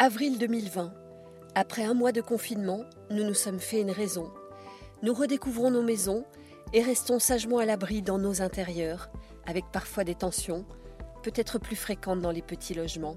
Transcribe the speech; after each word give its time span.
Avril 0.00 0.38
2020. 0.38 0.92
Après 1.54 1.84
un 1.84 1.94
mois 1.94 2.10
de 2.10 2.20
confinement, 2.20 2.84
nous 3.10 3.22
nous 3.22 3.32
sommes 3.32 3.60
fait 3.60 3.80
une 3.80 3.92
raison. 3.92 4.32
Nous 5.04 5.14
redécouvrons 5.14 5.70
nos 5.70 5.82
maisons 5.82 6.24
et 6.72 6.82
restons 6.82 7.20
sagement 7.20 7.58
à 7.58 7.64
l'abri 7.64 8.02
dans 8.02 8.18
nos 8.18 8.42
intérieurs, 8.42 9.08
avec 9.46 9.64
parfois 9.72 10.02
des 10.02 10.16
tensions, 10.16 10.66
peut-être 11.22 11.60
plus 11.60 11.76
fréquentes 11.76 12.20
dans 12.20 12.32
les 12.32 12.42
petits 12.42 12.74
logements. 12.74 13.16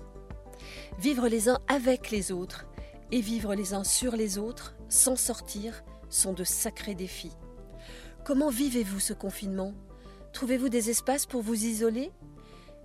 Vivre 0.99 1.27
les 1.27 1.49
uns 1.49 1.57
avec 1.67 2.11
les 2.11 2.31
autres 2.31 2.67
et 3.11 3.21
vivre 3.21 3.55
les 3.55 3.73
uns 3.73 3.83
sur 3.83 4.15
les 4.15 4.37
autres 4.37 4.75
sans 4.87 5.15
sortir 5.15 5.83
sont 6.09 6.33
de 6.33 6.43
sacrés 6.43 6.95
défis. 6.95 7.35
Comment 8.23 8.49
vivez-vous 8.49 8.99
ce 8.99 9.13
confinement? 9.13 9.73
Trouvez-vous 10.31 10.69
des 10.69 10.91
espaces 10.91 11.25
pour 11.25 11.41
vous 11.41 11.65
isoler? 11.65 12.11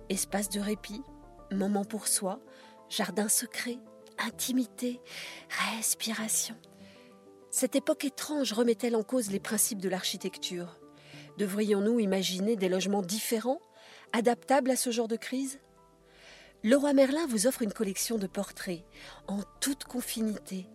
Espaces 0.09 0.49
de 0.49 0.59
répit, 0.59 1.03
moments 1.51 1.85
pour 1.85 2.07
soi, 2.07 2.39
jardin 2.89 3.29
secret, 3.29 3.77
intimité, 4.17 4.99
respiration. 5.75 6.55
Cette 7.51 7.75
époque 7.75 8.05
étrange 8.05 8.53
remet-elle 8.53 8.95
en 8.95 9.03
cause 9.03 9.31
les 9.31 9.39
principes 9.39 9.81
de 9.81 9.89
l'architecture 9.89 10.79
Devrions-nous 11.37 11.99
imaginer 11.99 12.55
des 12.55 12.69
logements 12.69 13.01
différents, 13.01 13.61
adaptables 14.11 14.71
à 14.71 14.75
ce 14.75 14.91
genre 14.91 15.07
de 15.07 15.15
crise? 15.15 15.59
Leroy 16.63 16.93
Merlin 16.93 17.25
vous 17.27 17.47
offre 17.47 17.61
une 17.61 17.73
collection 17.73 18.17
de 18.17 18.27
portraits, 18.27 18.83
en 19.27 19.39
toute 19.59 19.83
confinité. 19.83 20.65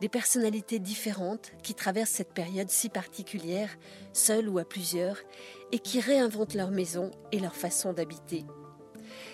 Des 0.00 0.08
personnalités 0.08 0.78
différentes 0.78 1.52
qui 1.62 1.74
traversent 1.74 2.10
cette 2.10 2.32
période 2.32 2.70
si 2.70 2.88
particulière, 2.88 3.76
seules 4.12 4.48
ou 4.48 4.58
à 4.58 4.64
plusieurs, 4.64 5.18
et 5.72 5.78
qui 5.78 6.00
réinventent 6.00 6.54
leur 6.54 6.70
maison 6.70 7.10
et 7.32 7.38
leur 7.38 7.54
façon 7.54 7.92
d'habiter. 7.92 8.44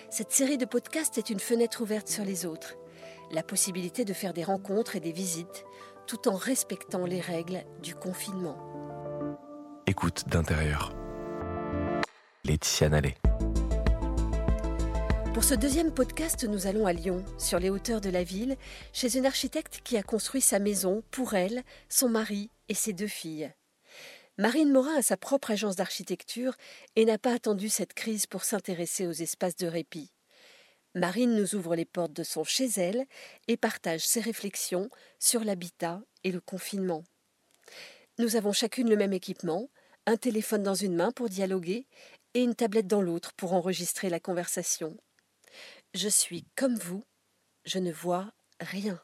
Cette 0.09 0.31
série 0.31 0.57
de 0.57 0.65
podcasts 0.65 1.17
est 1.17 1.29
une 1.29 1.39
fenêtre 1.39 1.81
ouverte 1.81 2.07
sur 2.07 2.23
les 2.23 2.45
autres, 2.45 2.75
la 3.31 3.43
possibilité 3.43 4.05
de 4.05 4.13
faire 4.13 4.33
des 4.33 4.43
rencontres 4.43 4.95
et 4.95 4.99
des 4.99 5.11
visites, 5.11 5.65
tout 6.07 6.27
en 6.27 6.35
respectant 6.35 7.05
les 7.05 7.21
règles 7.21 7.63
du 7.81 7.95
confinement. 7.95 8.57
Écoute 9.87 10.23
d'intérieur. 10.27 10.93
Laetitia 12.43 12.89
Nallet. 12.89 13.15
Pour 15.33 15.45
ce 15.45 15.55
deuxième 15.55 15.93
podcast, 15.93 16.43
nous 16.43 16.67
allons 16.67 16.85
à 16.85 16.93
Lyon, 16.93 17.23
sur 17.37 17.59
les 17.59 17.69
hauteurs 17.69 18.01
de 18.01 18.09
la 18.09 18.23
ville, 18.23 18.57
chez 18.91 19.17
une 19.17 19.25
architecte 19.25 19.79
qui 19.83 19.97
a 19.97 20.03
construit 20.03 20.41
sa 20.41 20.59
maison 20.59 21.03
pour 21.09 21.33
elle, 21.33 21.63
son 21.87 22.09
mari 22.09 22.49
et 22.67 22.73
ses 22.73 22.91
deux 22.91 23.07
filles. 23.07 23.51
Marine 24.41 24.71
Morin 24.71 24.95
a 24.95 25.01
sa 25.03 25.17
propre 25.17 25.51
agence 25.51 25.75
d'architecture 25.75 26.55
et 26.95 27.05
n'a 27.05 27.19
pas 27.19 27.35
attendu 27.35 27.69
cette 27.69 27.93
crise 27.93 28.25
pour 28.25 28.43
s'intéresser 28.43 29.05
aux 29.05 29.11
espaces 29.11 29.55
de 29.55 29.67
répit. 29.67 30.11
Marine 30.95 31.35
nous 31.35 31.53
ouvre 31.53 31.75
les 31.75 31.85
portes 31.85 32.13
de 32.13 32.23
son 32.23 32.43
chez 32.43 32.65
elle 32.65 33.05
et 33.47 33.55
partage 33.55 34.03
ses 34.03 34.19
réflexions 34.19 34.89
sur 35.19 35.43
l'habitat 35.43 36.01
et 36.23 36.31
le 36.31 36.41
confinement. 36.41 37.03
Nous 38.17 38.35
avons 38.35 38.51
chacune 38.51 38.89
le 38.89 38.95
même 38.95 39.13
équipement, 39.13 39.69
un 40.07 40.17
téléphone 40.17 40.63
dans 40.63 40.73
une 40.73 40.95
main 40.95 41.11
pour 41.11 41.29
dialoguer 41.29 41.85
et 42.33 42.41
une 42.41 42.55
tablette 42.55 42.87
dans 42.87 43.03
l'autre 43.03 43.33
pour 43.33 43.53
enregistrer 43.53 44.09
la 44.09 44.19
conversation. 44.19 44.97
Je 45.93 46.09
suis 46.09 46.47
comme 46.55 46.79
vous, 46.79 47.03
je 47.63 47.77
ne 47.77 47.91
vois 47.91 48.33
rien. 48.59 48.99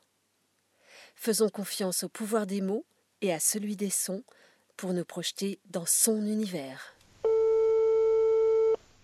Faisons 1.15 1.49
confiance 1.49 2.01
au 2.01 2.09
pouvoir 2.09 2.47
des 2.47 2.61
mots 2.61 2.87
et 3.21 3.31
à 3.31 3.39
celui 3.39 3.75
des 3.75 3.91
sons 3.91 4.23
pour 4.77 4.93
nous 4.93 5.03
projeter 5.03 5.59
dans 5.71 5.85
son 5.85 6.17
univers. 6.17 6.95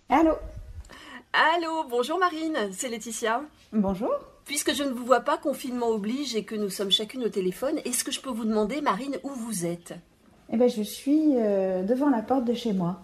Allô 0.07 0.33
Allô, 1.33 1.83
bonjour 1.89 2.19
Marine, 2.19 2.55
c'est 2.71 2.89
Laetitia. 2.89 3.41
Bonjour. 3.73 4.13
Puisque 4.45 4.73
je 4.75 4.83
ne 4.83 4.91
vous 4.91 5.03
vois 5.03 5.21
pas, 5.21 5.37
confinement 5.37 5.87
oblige 5.87 6.35
et 6.35 6.43
que 6.43 6.53
nous 6.53 6.69
sommes 6.69 6.91
chacune 6.91 7.23
au 7.23 7.29
téléphone, 7.29 7.79
est-ce 7.85 8.03
que 8.03 8.11
je 8.11 8.21
peux 8.21 8.29
vous 8.29 8.45
demander, 8.45 8.81
Marine, 8.81 9.17
où 9.23 9.29
vous 9.29 9.65
êtes? 9.65 9.93
Eh 10.51 10.57
bien, 10.57 10.67
je 10.67 10.83
suis 10.83 11.37
euh, 11.37 11.81
devant 11.81 12.09
la 12.09 12.21
porte 12.21 12.45
de 12.45 12.53
chez 12.53 12.73
moi. 12.73 13.01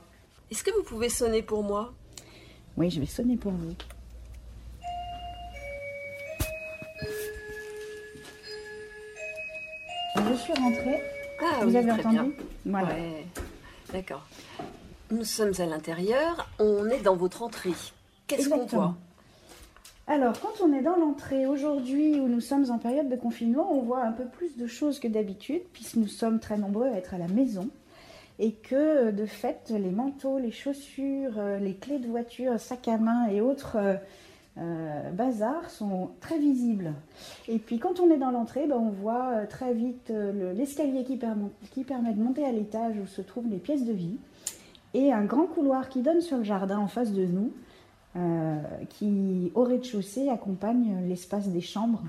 Est-ce 0.52 0.64
que 0.64 0.72
vous 0.72 0.84
pouvez 0.84 1.10
sonner 1.10 1.42
pour 1.42 1.64
moi? 1.64 1.94
Oui, 2.78 2.92
je 2.92 3.00
vais 3.00 3.08
sonner 3.08 3.38
pour 3.38 3.52
vous. 3.52 3.74
Je 10.16 10.36
suis 10.36 10.54
rentrée. 10.54 11.02
Ah, 11.42 11.60
Vous 11.64 11.70
oui, 11.70 11.78
avez 11.78 11.90
très 11.90 12.00
entendu 12.00 12.16
bien. 12.16 12.32
Voilà. 12.66 12.88
Ouais, 12.90 13.26
D'accord. 13.94 14.26
Nous 15.12 15.24
sommes 15.24 15.54
à 15.60 15.66
l'intérieur, 15.66 16.50
on 16.60 16.88
est 16.90 17.02
dans 17.02 17.16
votre 17.16 17.42
entrée. 17.42 17.74
Qu'est-ce 18.28 18.50
qu'on 18.50 18.66
voit? 18.66 18.96
Alors, 20.06 20.40
quand 20.40 20.64
on 20.64 20.74
est 20.74 20.82
dans 20.82 20.96
l'entrée 20.96 21.46
aujourd'hui 21.46 22.20
où 22.20 22.28
nous 22.28 22.42
sommes 22.42 22.70
en 22.72 22.78
période 22.78 23.10
de 23.10 23.16
confinement, 23.16 23.72
on 23.72 23.82
voit 23.82 24.04
un 24.04 24.12
peu 24.12 24.26
plus 24.26 24.58
de 24.58 24.68
choses 24.68 25.00
que 25.00 25.08
d'habitude, 25.08 25.62
puisque 25.74 25.96
nous 25.96 26.08
sommes 26.08 26.40
très 26.40 26.58
nombreux 26.58 26.88
à 26.88 26.94
être 26.94 27.14
à 27.14 27.18
la 27.18 27.28
maison. 27.28 27.70
Et 28.40 28.54
que, 28.54 29.12
de 29.12 29.26
fait, 29.26 29.70
les 29.70 29.92
manteaux, 29.92 30.40
les 30.40 30.52
chaussures, 30.52 31.34
euh, 31.38 31.60
les 31.60 31.76
clés 31.76 32.00
de 32.00 32.08
voiture, 32.08 32.60
sacs 32.60 32.88
à 32.88 32.98
main 32.98 33.28
et 33.28 33.42
autres 33.42 33.78
euh, 34.58 35.12
bazars 35.12 35.70
sont 35.70 36.10
très 36.20 36.38
visibles. 36.38 36.94
Et 37.48 37.60
puis, 37.60 37.80
quand 37.80 38.00
on 38.00 38.10
est 38.12 38.18
dans 38.18 38.32
l'entrée, 38.32 38.66
ben, 38.68 38.76
on 38.78 38.90
voit 38.90 39.30
euh, 39.34 39.46
très 39.46 39.74
vite 39.74 40.10
euh, 40.10 40.32
le- 40.34 40.52
l'escalier 40.58 41.04
qui, 41.04 41.16
permet- 41.18 41.50
qui 41.72 41.84
permet 41.84 42.14
de 42.14 42.22
monter 42.22 42.44
à 42.46 42.52
l'étage 42.52 42.96
où 43.02 43.08
se 43.08 43.22
trouvent 43.22 43.48
les 43.50 43.58
pièces 43.58 43.86
de 43.86 43.94
vie. 43.94 44.18
Et 44.94 45.14
un 45.14 45.24
grand 45.24 45.46
couloir 45.46 45.88
qui 45.88 46.02
donne 46.02 46.20
sur 46.22 46.38
le 46.38 46.44
jardin 46.44 46.80
en 46.80 46.88
face 46.88 47.14
de 47.14 47.26
nous, 47.26 47.52
euh, 48.16 48.56
qui 48.90 49.52
au 49.56 49.64
rez-de-chaussée 49.64 50.30
accompagne 50.30 51.06
l'espace 51.08 51.48
des 51.50 51.62
chambres 51.62 52.04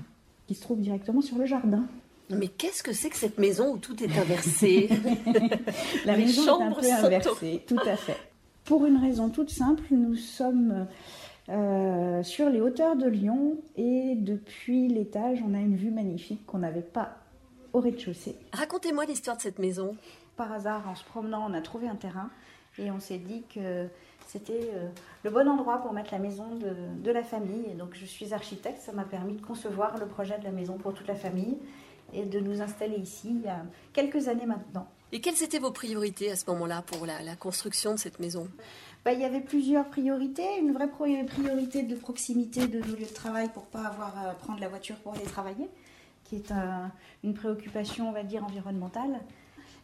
qui 0.47 0.55
se 0.55 0.61
trouve 0.61 0.79
directement 0.81 1.21
sur 1.21 1.37
le 1.37 1.45
jardin. 1.45 1.83
Mais 2.31 2.47
qu'est-ce 2.47 2.81
que 2.81 2.91
c'est 2.91 3.09
que 3.09 3.17
cette 3.17 3.37
maison 3.37 3.73
où 3.73 3.77
tout 3.77 4.01
est 4.03 4.17
inversé? 4.17 4.89
La 6.05 6.15
Les 6.17 6.25
maison 6.25 6.59
est 6.59 6.63
un 6.63 6.71
peu 6.71 6.81
sont 6.81 7.05
inversée, 7.05 7.63
tout 7.67 7.77
à 7.85 7.95
fait. 7.95 8.17
Pour 8.65 8.85
une 8.85 8.97
raison 8.97 9.29
toute 9.29 9.49
simple, 9.51 9.83
nous 9.91 10.15
sommes 10.15 10.87
euh, 11.51 12.23
sur 12.23 12.49
les 12.49 12.61
hauteurs 12.61 12.95
de 12.95 13.07
Lyon 13.07 13.57
et 13.75 14.15
depuis 14.15 14.87
l'étage, 14.87 15.43
on 15.47 15.53
a 15.53 15.59
une 15.59 15.75
vue 15.75 15.91
magnifique 15.91 16.45
qu'on 16.45 16.59
n'avait 16.59 16.81
pas 16.81 17.17
au 17.73 17.79
rez-de-chaussée. 17.79 18.35
Racontez-moi 18.53 19.05
l'histoire 19.05 19.37
de 19.37 19.41
cette 19.41 19.59
maison. 19.59 19.95
Par 20.37 20.51
hasard, 20.51 20.87
en 20.87 20.95
se 20.95 21.03
promenant, 21.03 21.45
on 21.49 21.53
a 21.53 21.61
trouvé 21.61 21.87
un 21.87 21.95
terrain 21.95 22.29
et 22.79 22.89
on 22.89 22.99
s'est 22.99 23.17
dit 23.17 23.43
que 23.53 23.87
c'était 24.27 24.71
euh, 24.73 24.87
le 25.23 25.29
bon 25.29 25.47
endroit 25.47 25.79
pour 25.79 25.93
mettre 25.93 26.13
la 26.13 26.19
maison 26.19 26.55
de, 26.55 26.73
de 27.03 27.11
la 27.11 27.23
famille. 27.23 27.65
Et 27.69 27.75
donc, 27.75 27.89
je 27.93 28.05
suis 28.05 28.33
architecte, 28.33 28.81
ça 28.81 28.93
m'a 28.93 29.03
permis 29.03 29.33
de 29.33 29.41
concevoir 29.41 29.97
le 29.97 30.05
projet 30.05 30.39
de 30.39 30.43
la 30.45 30.51
maison 30.51 30.77
pour 30.77 30.93
toute 30.93 31.07
la 31.07 31.15
famille 31.15 31.57
et 32.13 32.25
de 32.25 32.39
nous 32.39 32.61
installer 32.61 32.97
ici 32.97 33.29
il 33.29 33.41
y 33.41 33.47
a 33.47 33.63
quelques 33.93 34.27
années 34.27 34.45
maintenant. 34.45 34.87
Et 35.13 35.19
quelles 35.19 35.43
étaient 35.43 35.59
vos 35.59 35.71
priorités 35.71 36.31
à 36.31 36.37
ce 36.37 36.49
moment-là 36.51 36.81
pour 36.83 37.05
la, 37.05 37.21
la 37.21 37.35
construction 37.35 37.93
de 37.93 37.99
cette 37.99 38.19
maison? 38.19 38.47
Bah, 39.03 39.13
il 39.13 39.19
y 39.19 39.25
avait 39.25 39.41
plusieurs 39.41 39.85
priorités. 39.89 40.59
Une 40.59 40.73
vraie 40.73 40.89
priorité 40.89 41.83
de 41.83 41.95
proximité 41.95 42.67
de 42.67 42.79
nos 42.79 42.95
lieux 42.95 43.05
de 43.07 43.13
travail 43.13 43.49
pour 43.49 43.63
pas 43.65 43.85
avoir 43.85 44.15
à 44.17 44.31
prendre 44.33 44.59
la 44.59 44.67
voiture 44.69 44.95
pour 44.97 45.13
aller 45.15 45.23
travailler, 45.23 45.67
qui 46.23 46.35
est 46.35 46.51
un- 46.51 46.91
une 47.23 47.33
préoccupation, 47.33 48.09
on 48.09 48.11
va 48.11 48.23
dire, 48.23 48.43
environnementale. 48.45 49.19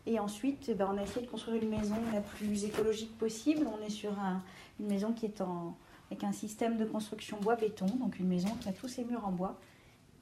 Et 0.05 0.19
ensuite, 0.19 0.65
eh 0.69 0.73
ben, 0.75 0.87
on 0.93 0.97
a 0.97 1.03
essayé 1.03 1.25
de 1.25 1.31
construire 1.31 1.61
une 1.61 1.69
maison 1.69 1.95
la 2.13 2.21
plus 2.21 2.63
écologique 2.63 3.17
possible. 3.17 3.67
On 3.67 3.83
est 3.85 3.89
sur 3.89 4.11
un- 4.19 4.41
une 4.79 4.87
maison 4.87 5.11
qui 5.13 5.25
est 5.25 5.41
en, 5.41 5.75
avec 6.11 6.23
un 6.23 6.31
système 6.31 6.77
de 6.77 6.85
construction 6.85 7.37
bois-béton, 7.41 7.87
donc 7.99 8.19
une 8.19 8.27
maison 8.27 8.49
qui 8.61 8.69
a 8.69 8.71
tous 8.71 8.87
ses 8.87 9.03
murs 9.03 9.25
en 9.27 9.31
bois 9.31 9.59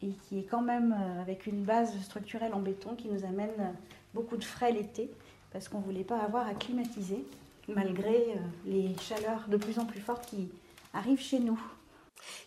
et 0.02 0.10
qui 0.28 0.40
est 0.40 0.44
quand 0.44 0.62
même 0.62 0.96
euh, 0.98 1.22
avec 1.22 1.46
une 1.48 1.64
base 1.64 1.94
structurelle 2.02 2.54
en 2.54 2.60
béton 2.62 2.96
qui 2.96 3.08
nous 3.10 3.24
amène 3.26 3.76
beaucoup 4.14 4.38
de 4.38 4.44
frais 4.44 4.72
l'été 4.72 5.12
parce 5.52 5.68
qu'on 5.70 5.80
ne 5.80 5.84
voulait 5.84 6.04
pas 6.04 6.20
avoir 6.20 6.48
à 6.48 6.54
climatiser 6.54 7.24
malgré 7.68 8.16
euh, 8.16 8.36
les 8.66 8.96
chaleurs 9.02 9.48
de 9.48 9.58
plus 9.58 9.80
en 9.80 9.86
plus 9.86 10.02
fortes 10.02 10.26
qui 10.28 10.50
arrivent 10.94 11.22
chez 11.22 11.40
nous. 11.40 11.60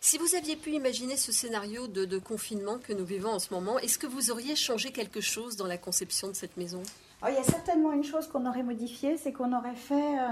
Si 0.01 0.17
vous 0.17 0.35
aviez 0.35 0.55
pu 0.55 0.71
imaginer 0.71 1.17
ce 1.17 1.31
scénario 1.31 1.87
de, 1.87 2.05
de 2.05 2.17
confinement 2.17 2.77
que 2.77 2.93
nous 2.93 3.05
vivons 3.05 3.31
en 3.31 3.39
ce 3.39 3.53
moment, 3.53 3.79
est-ce 3.79 3.97
que 3.97 4.07
vous 4.07 4.31
auriez 4.31 4.55
changé 4.55 4.91
quelque 4.91 5.21
chose 5.21 5.55
dans 5.55 5.67
la 5.67 5.77
conception 5.77 6.27
de 6.27 6.33
cette 6.33 6.57
maison? 6.57 6.81
Alors, 7.21 7.37
il 7.37 7.37
y 7.37 7.45
a 7.45 7.49
certainement 7.49 7.91
une 7.91 8.03
chose 8.03 8.27
qu'on 8.27 8.45
aurait 8.45 8.63
modifiée, 8.63 9.17
c'est 9.17 9.33
qu'on 9.33 9.55
aurait 9.55 9.75
fait 9.75 10.19
euh, 10.19 10.27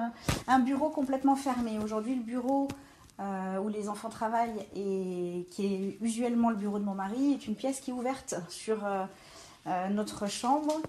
un 0.47 0.59
bureau 0.59 0.89
complètement 0.89 1.35
fermé. 1.35 1.79
Aujourd'hui, 1.83 2.15
le 2.15 2.23
bureau 2.23 2.69
euh, 3.19 3.57
où 3.57 3.67
les 3.67 3.89
enfants 3.89 4.09
travaillent 4.09 4.65
et 4.75 5.47
qui 5.51 5.65
est 5.65 5.97
usuellement 6.01 6.49
le 6.49 6.55
bureau 6.55 6.79
de 6.79 6.85
mon 6.85 6.93
mari 6.93 7.33
est 7.33 7.47
une 7.47 7.55
pièce 7.55 7.81
qui 7.81 7.89
est 7.89 7.93
ouverte 7.93 8.35
sur 8.47 8.77
euh, 8.85 9.89
notre 9.89 10.27
chambre 10.27 10.79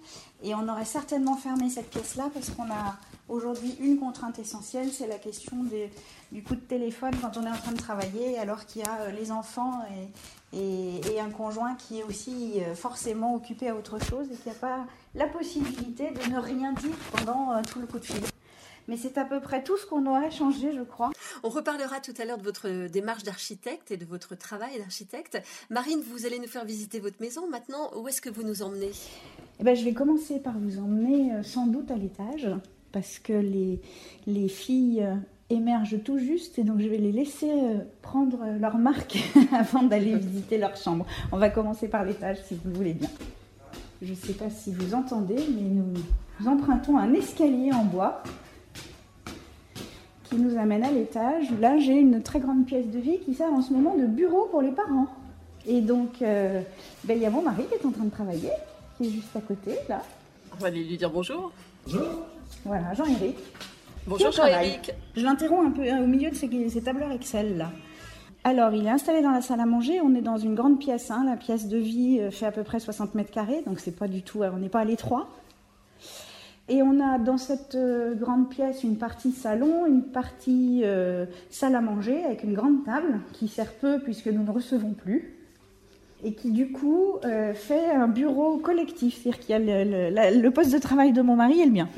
et 0.43 0.55
on 0.55 0.69
aurait 0.69 0.85
certainement 0.85 1.37
fermé 1.37 1.69
cette 1.71 1.91
pièce-là 1.91 2.31
parce 2.33 2.51
qu'on 2.51 2.71
a 2.71 2.97
aujourd'hui 3.29 3.77
une 3.81 3.99
contrainte 3.99 4.39
essentielle, 4.39 4.91
c'est 4.91 5.07
la 5.07 5.19
question 5.19 5.63
des- 5.65 5.91
du 6.33 6.43
coup 6.43 6.55
de 6.55 6.61
téléphone 6.61 7.13
quand 7.21 7.37
on 7.37 7.45
est 7.45 7.51
en 7.51 7.57
train 7.57 7.73
de 7.73 7.77
travailler 7.79 8.39
alors 8.39 8.65
qu'il 8.67 8.83
y 8.83 8.85
a 8.85 9.01
euh, 9.03 9.11
les 9.11 9.31
enfants 9.31 9.81
et, 10.53 10.59
et- 10.59 11.01
et 11.15 11.21
un 11.21 11.31
conjoint 11.31 11.75
qui 11.75 11.99
est 12.01 12.05
aussi 12.05 12.55
euh, 12.61 12.75
forcément 12.75 13.35
occupé 13.35 13.69
à 13.69 13.75
autre 13.77 13.99
chose 14.03 14.27
et 14.33 14.37
qui 14.37 14.49
n'a 14.49 14.55
pas 14.55 14.87
la 15.15 15.27
possibilité 15.27 16.11
de 16.11 16.31
ne 16.33 16.39
rien 16.39 16.73
dire 16.73 16.95
pendant 17.13 17.53
euh, 17.53 17.61
tout 17.71 17.81
le 17.81 17.87
coup 17.87 17.99
de 17.99 18.05
fil. 18.05 18.23
Mais 18.89 18.97
c'est 18.97 19.19
à 19.19 19.27
peu 19.27 19.39
près 19.41 19.63
tout 19.63 19.77
ce 19.77 19.85
qu'on 19.85 20.07
aurait 20.07 20.31
changé, 20.31 20.73
je 20.75 20.81
crois. 20.81 21.11
On 21.43 21.51
reparlera 21.51 22.01
tout 22.01 22.15
à 22.19 22.25
l'heure 22.25 22.39
de 22.39 22.43
votre 22.43 22.87
démarche 22.89 23.23
d'architecte 23.23 23.91
et 23.91 23.99
de 23.99 24.07
votre 24.07 24.35
travail 24.35 24.79
d'architecte. 24.79 25.39
Marine, 25.69 26.01
vous 26.11 26.25
allez 26.25 26.39
nous 26.39 26.47
faire 26.49 26.65
visiter 26.65 26.99
votre 26.99 27.21
maison. 27.21 27.47
Maintenant, 27.51 27.91
où 27.99 28.09
est-ce 28.09 28.23
que 28.23 28.31
vous 28.31 28.45
nous 28.45 28.63
emmenez? 28.63 28.93
Eh 29.61 29.63
ben, 29.65 29.77
Je 29.77 29.85
vais 29.85 29.93
commencer 29.93 30.39
par 30.41 30.59
vous 30.59 30.79
emmener 30.79 31.33
sans 31.43 31.67
doute 31.67 31.91
à 31.91 31.97
l'étage, 31.97 32.49
parce 32.93 33.19
que 33.19 33.33
les, 33.33 33.81
les 34.27 34.49
filles 34.49 35.03
euh, 35.03 35.15
émergent 35.51 36.03
tout 36.03 36.19
juste 36.19 36.59
et 36.59 36.65
donc 36.65 36.81
je 36.81 36.89
vais 36.89 36.99
les 36.99 37.13
laisser 37.13 37.51
euh, 37.51 37.79
prendre 38.03 38.39
leur 38.59 38.79
marque 38.79 39.19
avant 39.53 39.83
d'aller 39.83 40.17
visiter 40.17 40.59
leur 40.59 40.77
chambre. 40.77 41.07
On 41.33 41.39
va 41.39 41.51
commencer 41.51 41.89
par 41.89 42.05
l'étage 42.05 42.39
si 42.45 42.59
vous 42.63 42.73
voulez 42.73 42.95
bien. 42.95 43.11
Je 44.01 44.11
ne 44.11 44.17
sais 44.17 44.35
pas 44.35 44.51
si 44.51 44.73
vous 44.73 44.95
entendez, 44.95 45.37
mais 45.37 45.63
nous 45.63 46.49
empruntons 46.49 46.97
un 46.99 47.13
escalier 47.15 47.73
en 47.73 47.85
bois 47.85 48.23
qui 50.25 50.37
nous 50.37 50.57
amène 50.57 50.85
à 50.85 50.91
l'étage. 50.91 51.51
Là, 51.61 51.79
j'ai 51.79 51.95
une 51.95 52.23
très 52.23 52.39
grande 52.39 52.65
pièce 52.65 52.89
de 52.89 52.99
vie 52.99 53.19
qui 53.25 53.35
sert 53.35 53.53
en 53.53 53.63
ce 53.63 53.73
moment 53.73 53.97
de 53.97 54.07
bureau 54.07 54.47
pour 54.51 54.63
les 54.63 54.71
parents. 54.71 55.09
Et 55.67 55.81
donc, 55.81 56.23
euh, 56.23 56.63
ben, 57.05 57.17
il 57.17 57.23
y 57.23 57.27
a 57.27 57.31
mon 57.31 57.43
mari 57.43 57.65
qui 57.69 57.75
est 57.75 57.87
en 57.87 57.91
train 57.91 58.05
de 58.05 58.11
travailler, 58.11 58.51
qui 58.97 59.09
est 59.09 59.11
juste 59.11 59.35
à 59.37 59.41
côté, 59.41 59.73
là. 59.89 60.03
On 60.53 60.57
va 60.61 60.69
aller 60.69 60.85
lui 60.85 60.97
dire 60.97 61.11
bonjour. 61.11 61.53
Bonjour. 61.87 62.27
Voilà, 62.65 62.95
Jean-Éric. 62.95 63.37
Bonjour 64.07 64.33
Jean-Éric. 64.33 64.93
Je 65.17 65.25
l'interromps 65.25 65.67
un 65.67 65.71
peu 65.71 65.83
hein, 65.91 66.03
au 66.03 66.07
milieu 66.07 66.31
de 66.31 66.35
ces, 66.35 66.83
tableurs 66.83 67.13
Excel, 67.13 67.57
là. 67.57 67.71
Alors, 68.45 68.73
il 68.73 68.87
est 68.87 68.91
installé 68.91 69.23
dans 69.23 69.31
la 69.31 69.43
salle 69.43 69.61
à 69.61 69.67
manger. 69.67 70.01
On 70.01 70.15
est 70.15 70.23
dans 70.23 70.39
une 70.39 70.55
grande 70.55 70.79
pièce. 70.79 71.11
Hein. 71.11 71.25
La 71.27 71.37
pièce 71.37 71.69
de 71.69 71.77
vie 71.77 72.19
euh, 72.21 72.31
fait 72.31 72.47
à 72.47 72.53
peu 72.53 72.63
près 72.63 72.81
60 72.81 73.15
mètres 73.15 73.31
carrés, 73.31 73.63
donc 73.67 73.81
c'est 73.81 73.97
pas 73.97 74.09
du 74.09 74.23
tout. 74.23 74.43
On 74.43 74.59
n'est 74.59 74.69
pas 74.69 74.81
à 74.81 74.85
l'étroit. 74.85 75.29
Et 76.69 76.83
on 76.83 77.01
a 77.01 77.19
dans 77.19 77.39
cette 77.39 77.75
euh, 77.75 78.15
grande 78.15 78.51
pièce 78.51 78.85
une 78.85 78.97
partie 78.97 79.33
salon, 79.33 79.87
une 79.87 80.03
partie 80.03 80.83
euh, 80.85 81.25
salle 81.49 81.75
à 81.75 81.81
manger 81.81 82.23
avec 82.25 82.43
une 82.43 82.53
grande 82.53 82.85
table 82.85 83.21
qui 83.33 83.49
sert 83.49 83.73
peu 83.73 84.01
puisque 84.01 84.27
nous 84.27 84.43
ne 84.43 84.51
recevons 84.51 84.93
plus 84.93 85.35
et 86.23 86.35
qui 86.35 86.51
du 86.51 86.71
coup 86.71 87.15
euh, 87.25 87.55
fait 87.55 87.91
un 87.91 88.09
bureau 88.09 88.59
collectif, 88.59 89.15
c'est-à-dire 89.15 89.41
qu'il 89.41 89.51
y 89.51 89.55
a 89.55 89.59
le, 89.59 90.41
le, 90.41 90.51
poste 90.51 90.73
de 90.73 90.79
travail 90.79 91.13
de 91.13 91.23
mon 91.23 91.37
mari 91.37 91.61
et 91.61 91.65
le 91.65 91.73
mien. 91.73 91.89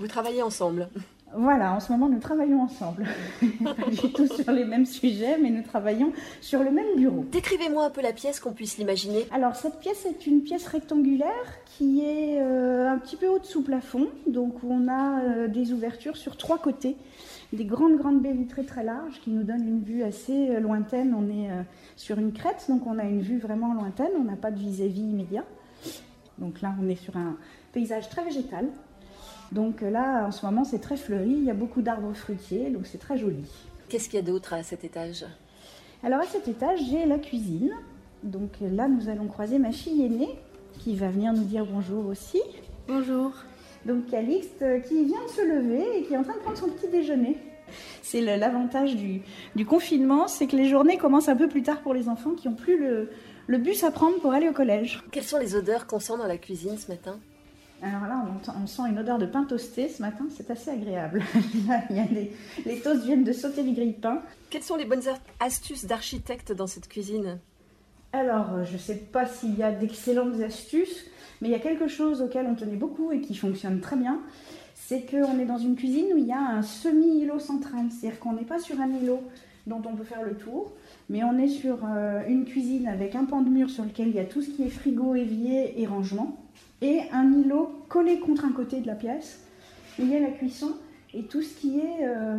Vous 0.00 0.08
travaillez 0.08 0.42
ensemble 0.42 0.88
voilà, 1.32 1.74
en 1.74 1.78
ce 1.78 1.92
moment, 1.92 2.08
nous 2.08 2.18
travaillons 2.18 2.60
ensemble. 2.62 3.06
Pas 3.64 3.88
du 3.88 4.12
tout 4.12 4.26
sur 4.26 4.50
les 4.50 4.64
mêmes 4.64 4.84
sujets, 4.84 5.38
mais 5.38 5.50
nous 5.50 5.62
travaillons 5.62 6.12
sur 6.40 6.64
le 6.64 6.72
même 6.72 6.96
bureau. 6.96 7.24
Décrivez-moi 7.30 7.84
un 7.84 7.90
peu 7.90 8.02
la 8.02 8.12
pièce, 8.12 8.40
qu'on 8.40 8.50
puisse 8.50 8.78
l'imaginer. 8.78 9.28
Alors, 9.30 9.54
cette 9.54 9.78
pièce 9.78 10.06
est 10.06 10.26
une 10.26 10.42
pièce 10.42 10.66
rectangulaire 10.66 11.30
qui 11.66 12.04
est 12.04 12.40
euh, 12.40 12.90
un 12.90 12.98
petit 12.98 13.14
peu 13.14 13.28
au-dessous 13.28 13.62
plafond. 13.62 14.08
Donc, 14.26 14.64
on 14.64 14.88
a 14.88 15.20
euh, 15.20 15.46
des 15.46 15.72
ouvertures 15.72 16.16
sur 16.16 16.36
trois 16.36 16.58
côtés. 16.58 16.96
Des 17.52 17.64
grandes, 17.64 17.96
grandes 17.96 18.20
baies 18.20 18.32
vitrées 18.32 18.64
très 18.64 18.82
larges 18.82 19.20
qui 19.20 19.30
nous 19.30 19.44
donnent 19.44 19.68
une 19.68 19.84
vue 19.84 20.02
assez 20.02 20.50
euh, 20.50 20.58
lointaine. 20.58 21.14
On 21.16 21.28
est 21.28 21.48
sur 21.94 22.18
une 22.18 22.32
crête, 22.32 22.66
donc 22.68 22.88
on 22.88 22.98
a 22.98 23.04
une 23.04 23.22
vue 23.22 23.38
vraiment 23.38 23.72
lointaine. 23.72 24.10
On 24.18 24.24
n'a 24.24 24.36
pas 24.36 24.50
de 24.50 24.58
vis-à-vis 24.58 25.02
immédiat. 25.02 25.44
Donc 26.38 26.60
là, 26.60 26.74
on 26.82 26.88
est 26.88 26.96
sur 26.96 27.16
un 27.16 27.36
paysage 27.72 28.08
très 28.08 28.24
végétal. 28.24 28.66
Donc 29.52 29.82
euh, 29.82 29.90
là, 29.90 30.26
en 30.26 30.30
ce 30.30 30.44
moment, 30.46 30.64
c'est 30.64 30.78
très 30.78 30.96
fleuri, 30.96 31.32
il 31.32 31.44
y 31.44 31.50
a 31.50 31.54
beaucoup 31.54 31.82
d'arbres 31.82 32.12
fruitiers, 32.14 32.70
donc 32.70 32.86
c'est 32.86 32.98
très 32.98 33.18
joli. 33.18 33.44
Qu'est-ce 33.88 34.08
qu'il 34.08 34.20
y 34.20 34.22
a 34.22 34.26
d'autre 34.26 34.54
à 34.54 34.62
cet 34.62 34.84
étage? 34.84 35.24
Alors 36.02 36.20
à 36.20 36.26
cet 36.26 36.48
étage, 36.48 36.78
j'ai 36.88 37.04
la 37.06 37.18
cuisine. 37.18 37.72
Donc 38.22 38.50
euh, 38.62 38.70
là, 38.70 38.88
nous 38.88 39.08
allons 39.08 39.26
croiser 39.26 39.58
ma 39.58 39.72
fille 39.72 40.04
aînée, 40.04 40.38
qui 40.78 40.94
va 40.94 41.08
venir 41.08 41.32
nous 41.32 41.44
dire 41.44 41.66
bonjour 41.66 42.06
aussi. 42.06 42.40
Bonjour. 42.86 43.32
Donc 43.86 44.06
Calixte, 44.06 44.62
euh, 44.62 44.78
qui 44.80 45.04
vient 45.04 45.24
de 45.24 45.30
se 45.30 45.42
lever 45.42 45.98
et 45.98 46.02
qui 46.04 46.14
est 46.14 46.16
en 46.16 46.22
train 46.22 46.34
de 46.34 46.40
prendre 46.40 46.58
son 46.58 46.68
petit 46.68 46.88
déjeuner. 46.88 47.36
C'est 48.02 48.20
l'avantage 48.20 48.96
du, 48.96 49.22
confinement, 49.64 50.26
c'est 50.26 50.48
que 50.48 50.56
les 50.56 50.68
journées 50.68 50.96
commencent 50.96 51.28
un 51.28 51.36
peu 51.36 51.48
plus 51.48 51.62
tard 51.62 51.80
pour 51.82 51.94
les 51.94 52.08
enfants 52.08 52.32
qui 52.32 52.48
n'ont 52.48 52.56
plus 52.56 52.78
le, 52.78 53.10
le 53.46 53.58
bus 53.58 53.84
à 53.84 53.92
prendre 53.92 54.18
pour 54.20 54.32
aller 54.32 54.48
au 54.48 54.52
collège. 54.52 55.04
Quelles 55.12 55.22
sont 55.22 55.38
les 55.38 55.54
odeurs 55.54 55.86
qu'on 55.86 56.00
sent 56.00 56.16
dans 56.18 56.26
la 56.26 56.36
cuisine 56.36 56.76
ce 56.76 56.90
matin? 56.90 57.20
Alors 57.82 58.02
là, 58.02 58.24
on, 58.62 58.66
sent 58.66 58.82
une 58.90 58.98
odeur 58.98 59.18
de 59.18 59.24
pain 59.24 59.44
toasté 59.44 59.88
ce 59.88 60.02
matin, 60.02 60.26
c'est 60.36 60.50
assez 60.50 60.70
agréable. 60.70 61.22
il 61.90 61.96
y 61.96 62.00
a 62.00 62.04
les 62.66 62.80
toasts 62.80 63.04
viennent 63.04 63.24
de 63.24 63.32
sauter 63.32 63.62
du 63.62 63.72
grille-pain. 63.72 64.22
Quelles 64.50 64.62
sont 64.62 64.76
les 64.76 64.84
bonnes 64.84 65.02
astuces 65.38 65.86
d'architecte 65.86 66.52
dans 66.52 66.66
cette 66.66 66.88
cuisine? 66.88 67.38
Alors, 68.12 68.52
euh, 68.52 68.64
je 68.64 68.74
ne 68.74 68.78
sais 68.78 68.96
pas 68.96 69.26
s'il 69.26 69.56
y 69.56 69.62
a 69.62 69.70
d'excellentes 69.70 70.40
astuces, 70.40 71.06
mais 71.40 71.48
il 71.48 71.52
y 71.52 71.54
a 71.54 71.60
quelque 71.60 71.88
chose 71.88 72.20
auquel 72.20 72.46
on 72.46 72.54
tenait 72.54 72.76
beaucoup 72.76 73.12
et 73.12 73.20
qui 73.20 73.34
fonctionne 73.34 73.80
très 73.80 73.96
bien. 73.96 74.20
C'est 74.74 75.08
qu'on 75.08 75.38
est 75.38 75.46
dans 75.46 75.58
une 75.58 75.76
cuisine 75.76 76.06
où 76.14 76.18
il 76.18 76.26
y 76.26 76.32
a 76.32 76.40
un 76.40 76.62
semi-îlot 76.62 77.38
central. 77.38 77.86
C'est-à-dire 77.90 78.18
qu'on 78.20 78.34
n'est 78.34 78.44
pas 78.44 78.58
sur 78.58 78.78
un 78.80 78.88
îlot 78.88 79.22
dont 79.66 79.80
on 79.86 79.94
peut 79.94 80.04
faire 80.04 80.22
le 80.22 80.34
tour, 80.34 80.72
mais 81.08 81.22
on 81.22 81.38
est 81.38 81.48
sur 81.48 81.78
euh, 81.84 82.22
une 82.28 82.44
cuisine 82.44 82.88
avec 82.88 83.14
un 83.14 83.24
pan 83.24 83.40
de 83.40 83.48
mur 83.48 83.70
sur 83.70 83.84
lequel 83.84 84.08
il 84.08 84.14
y 84.16 84.20
a 84.20 84.24
tout 84.24 84.42
ce 84.42 84.50
qui 84.50 84.64
est 84.64 84.70
frigo, 84.70 85.14
évier 85.14 85.80
et 85.80 85.86
rangement 85.86 86.36
et 86.82 87.00
un 87.12 87.32
îlot 87.32 87.84
collé 87.88 88.18
contre 88.18 88.44
un 88.44 88.52
côté 88.52 88.80
de 88.80 88.86
la 88.86 88.94
pièce. 88.94 89.40
Il 89.98 90.08
y 90.08 90.16
a 90.16 90.20
la 90.20 90.30
cuisson 90.30 90.74
et 91.12 91.24
tout 91.24 91.42
ce 91.42 91.54
qui 91.54 91.80
est 91.80 92.04
euh, 92.06 92.36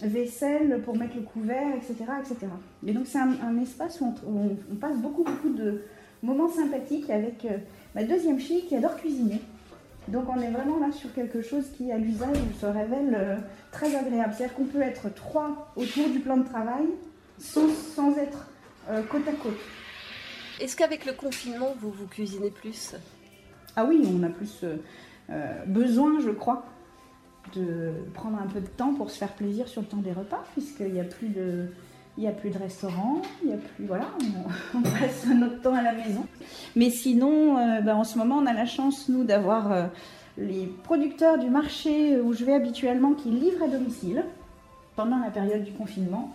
vaisselle 0.00 0.80
pour 0.84 0.96
mettre 0.96 1.16
le 1.16 1.22
couvert, 1.22 1.74
etc. 1.76 1.94
etc. 2.20 2.46
Et 2.86 2.92
donc 2.92 3.06
c'est 3.06 3.18
un, 3.18 3.58
espace 3.60 4.00
où 4.00 4.14
on, 4.26 4.74
passe 4.76 4.96
beaucoup, 4.96 5.24
beaucoup 5.24 5.50
de 5.50 5.82
moments 6.22 6.48
sympathiques 6.48 7.10
avec 7.10 7.44
euh, 7.44 7.58
ma 7.94 8.04
deuxième 8.04 8.40
fille 8.40 8.64
qui 8.66 8.76
adore 8.76 8.96
cuisiner. 8.96 9.40
Donc 10.08 10.24
on 10.28 10.40
est 10.40 10.50
vraiment 10.50 10.78
là 10.78 10.90
sur 10.92 11.12
quelque 11.14 11.42
chose 11.42 11.64
qui 11.76 11.92
à 11.92 11.98
l'usage 11.98 12.36
se 12.60 12.66
révèle 12.66 13.14
euh, 13.14 13.36
très 13.72 13.94
agréable. 13.94 14.34
C'est-à-dire 14.36 14.56
qu'on 14.56 14.64
peut 14.64 14.82
être 14.82 15.12
trois 15.14 15.72
autour 15.76 16.08
du 16.08 16.20
plan 16.20 16.38
de 16.38 16.44
travail 16.44 16.84
sans, 17.38 17.68
sans 17.68 18.16
être 18.18 18.48
côte 19.08 19.26
à 19.26 19.32
côte. 19.32 19.58
Est-ce 20.60 20.76
qu'avec 20.76 21.06
le 21.06 21.14
confinement, 21.14 21.74
vous 21.80 21.90
vous 21.90 22.06
cuisinez 22.06 22.50
plus? 22.50 22.94
Ah 23.76 23.84
oui, 23.84 24.02
on 24.06 24.22
a 24.22 24.28
plus 24.28 24.60
euh, 24.62 24.76
euh, 25.30 25.64
besoin, 25.66 26.20
je 26.20 26.30
crois, 26.30 26.64
de 27.54 27.92
prendre 28.14 28.38
un 28.40 28.46
peu 28.46 28.60
de 28.60 28.66
temps 28.66 28.94
pour 28.94 29.10
se 29.10 29.18
faire 29.18 29.32
plaisir 29.32 29.68
sur 29.68 29.82
le 29.82 29.86
temps 29.86 29.98
des 29.98 30.12
repas, 30.12 30.44
puisqu'il 30.52 30.92
n'y 30.92 31.00
a 31.00 31.04
plus 31.04 31.28
de. 31.28 31.66
Il 32.16 32.28
a 32.28 32.30
plus 32.30 32.50
de 32.50 32.58
restaurant. 32.58 33.22
Voilà, 33.80 34.06
on, 34.74 34.82
passe 34.82 35.26
notre 35.26 35.60
temps 35.62 35.74
à 35.74 35.82
la 35.82 35.92
maison. 35.92 36.24
Mais 36.76 36.88
sinon, 36.88 37.58
euh, 37.58 37.80
ben, 37.80 37.96
en 37.96 38.04
ce 38.04 38.18
moment, 38.18 38.36
on 38.36 38.46
a 38.46 38.52
la 38.52 38.66
chance, 38.66 39.08
nous, 39.08 39.24
d'avoir 39.24 39.88
les 40.38 40.66
producteurs 40.84 41.38
du 41.38 41.50
marché 41.50 42.20
où 42.20 42.32
je 42.32 42.44
vais 42.44 42.54
habituellement 42.54 43.14
qui 43.14 43.30
livrent 43.30 43.64
à 43.64 43.68
domicile 43.68 44.24
pendant 44.94 45.18
la 45.18 45.30
période 45.30 45.64
du 45.64 45.72
confinement. 45.72 46.32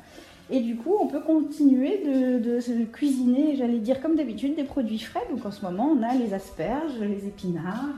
Et 0.52 0.62
du 0.62 0.76
coup, 0.76 0.96
on 1.00 1.08
peut 1.08 1.20
continuer 1.20 2.04
de, 2.04 2.86
cuisiner, 2.86 3.56
j'allais 3.56 3.78
dire 3.78 4.02
comme 4.02 4.16
d'habitude, 4.16 4.56
des 4.56 4.64
produits 4.64 5.00
frais. 5.00 5.22
Donc 5.32 5.46
en 5.46 5.52
ce 5.52 5.64
moment, 5.64 5.96
on 5.96 6.02
a 6.02 6.16
les 6.16 6.34
asperges, 6.34 6.98
les 7.00 7.28
épinards, 7.28 7.96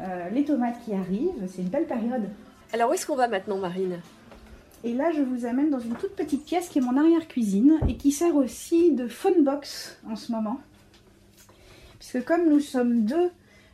euh, 0.00 0.30
les 0.30 0.44
tomates 0.44 0.82
qui 0.84 0.94
arrivent. 0.94 1.46
C'est 1.48 1.62
une 1.62 1.68
belle 1.68 1.86
période. 1.86 2.28
Alors 2.72 2.90
où 2.90 2.94
est-ce 2.94 3.06
qu'on 3.06 3.16
va 3.16 3.28
maintenant, 3.28 3.58
Marine? 3.58 3.98
Et 4.84 4.94
là, 4.94 5.10
je 5.10 5.20
vous 5.20 5.44
amène 5.46 5.70
dans 5.70 5.80
une 5.80 5.94
toute 5.94 6.14
petite 6.14 6.44
pièce 6.44 6.68
qui 6.68 6.78
est 6.78 6.82
mon 6.82 6.96
arrière-cuisine 6.96 7.78
et 7.88 7.96
qui 7.96 8.12
sert 8.12 8.36
aussi 8.36 8.92
de 8.92 9.06
phone 9.06 9.44
box 9.44 9.98
en 10.08 10.16
ce 10.16 10.32
moment. 10.32 10.60
Puisque 11.98 12.24
comme 12.24 12.48
nous 12.48 12.60
sommes 12.60 13.04
deux 13.04 13.30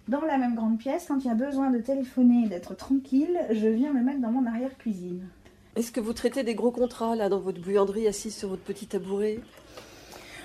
dans 0.09 0.23
la 0.23 0.39
même 0.39 0.55
grande 0.55 0.79
pièce, 0.79 1.07
quand 1.07 1.19
il 1.19 1.27
y 1.27 1.31
a 1.31 1.35
besoin 1.35 1.71
de 1.71 1.79
téléphoner 1.79 2.47
et 2.47 2.49
d'être 2.49 2.75
tranquille, 2.75 3.39
je 3.51 3.69
viens 3.69 3.93
me 3.93 4.03
mettre 4.03 4.21
dans 4.21 4.31
mon 4.31 4.47
arrière-cuisine. 4.47 5.29
Est-ce 5.75 5.91
que 5.91 6.01
vous 6.01 6.13
traitez 6.13 6.43
des 6.43 6.55
gros 6.55 6.71
contrats 6.71 7.17
là 7.17 7.31
dans 7.31 7.41
votre 7.41 7.59
buanderie 7.59 8.07
assise 8.07 8.37
sur 8.37 8.51
votre 8.51 8.63
petit 8.63 8.87
tabouret? 8.87 9.41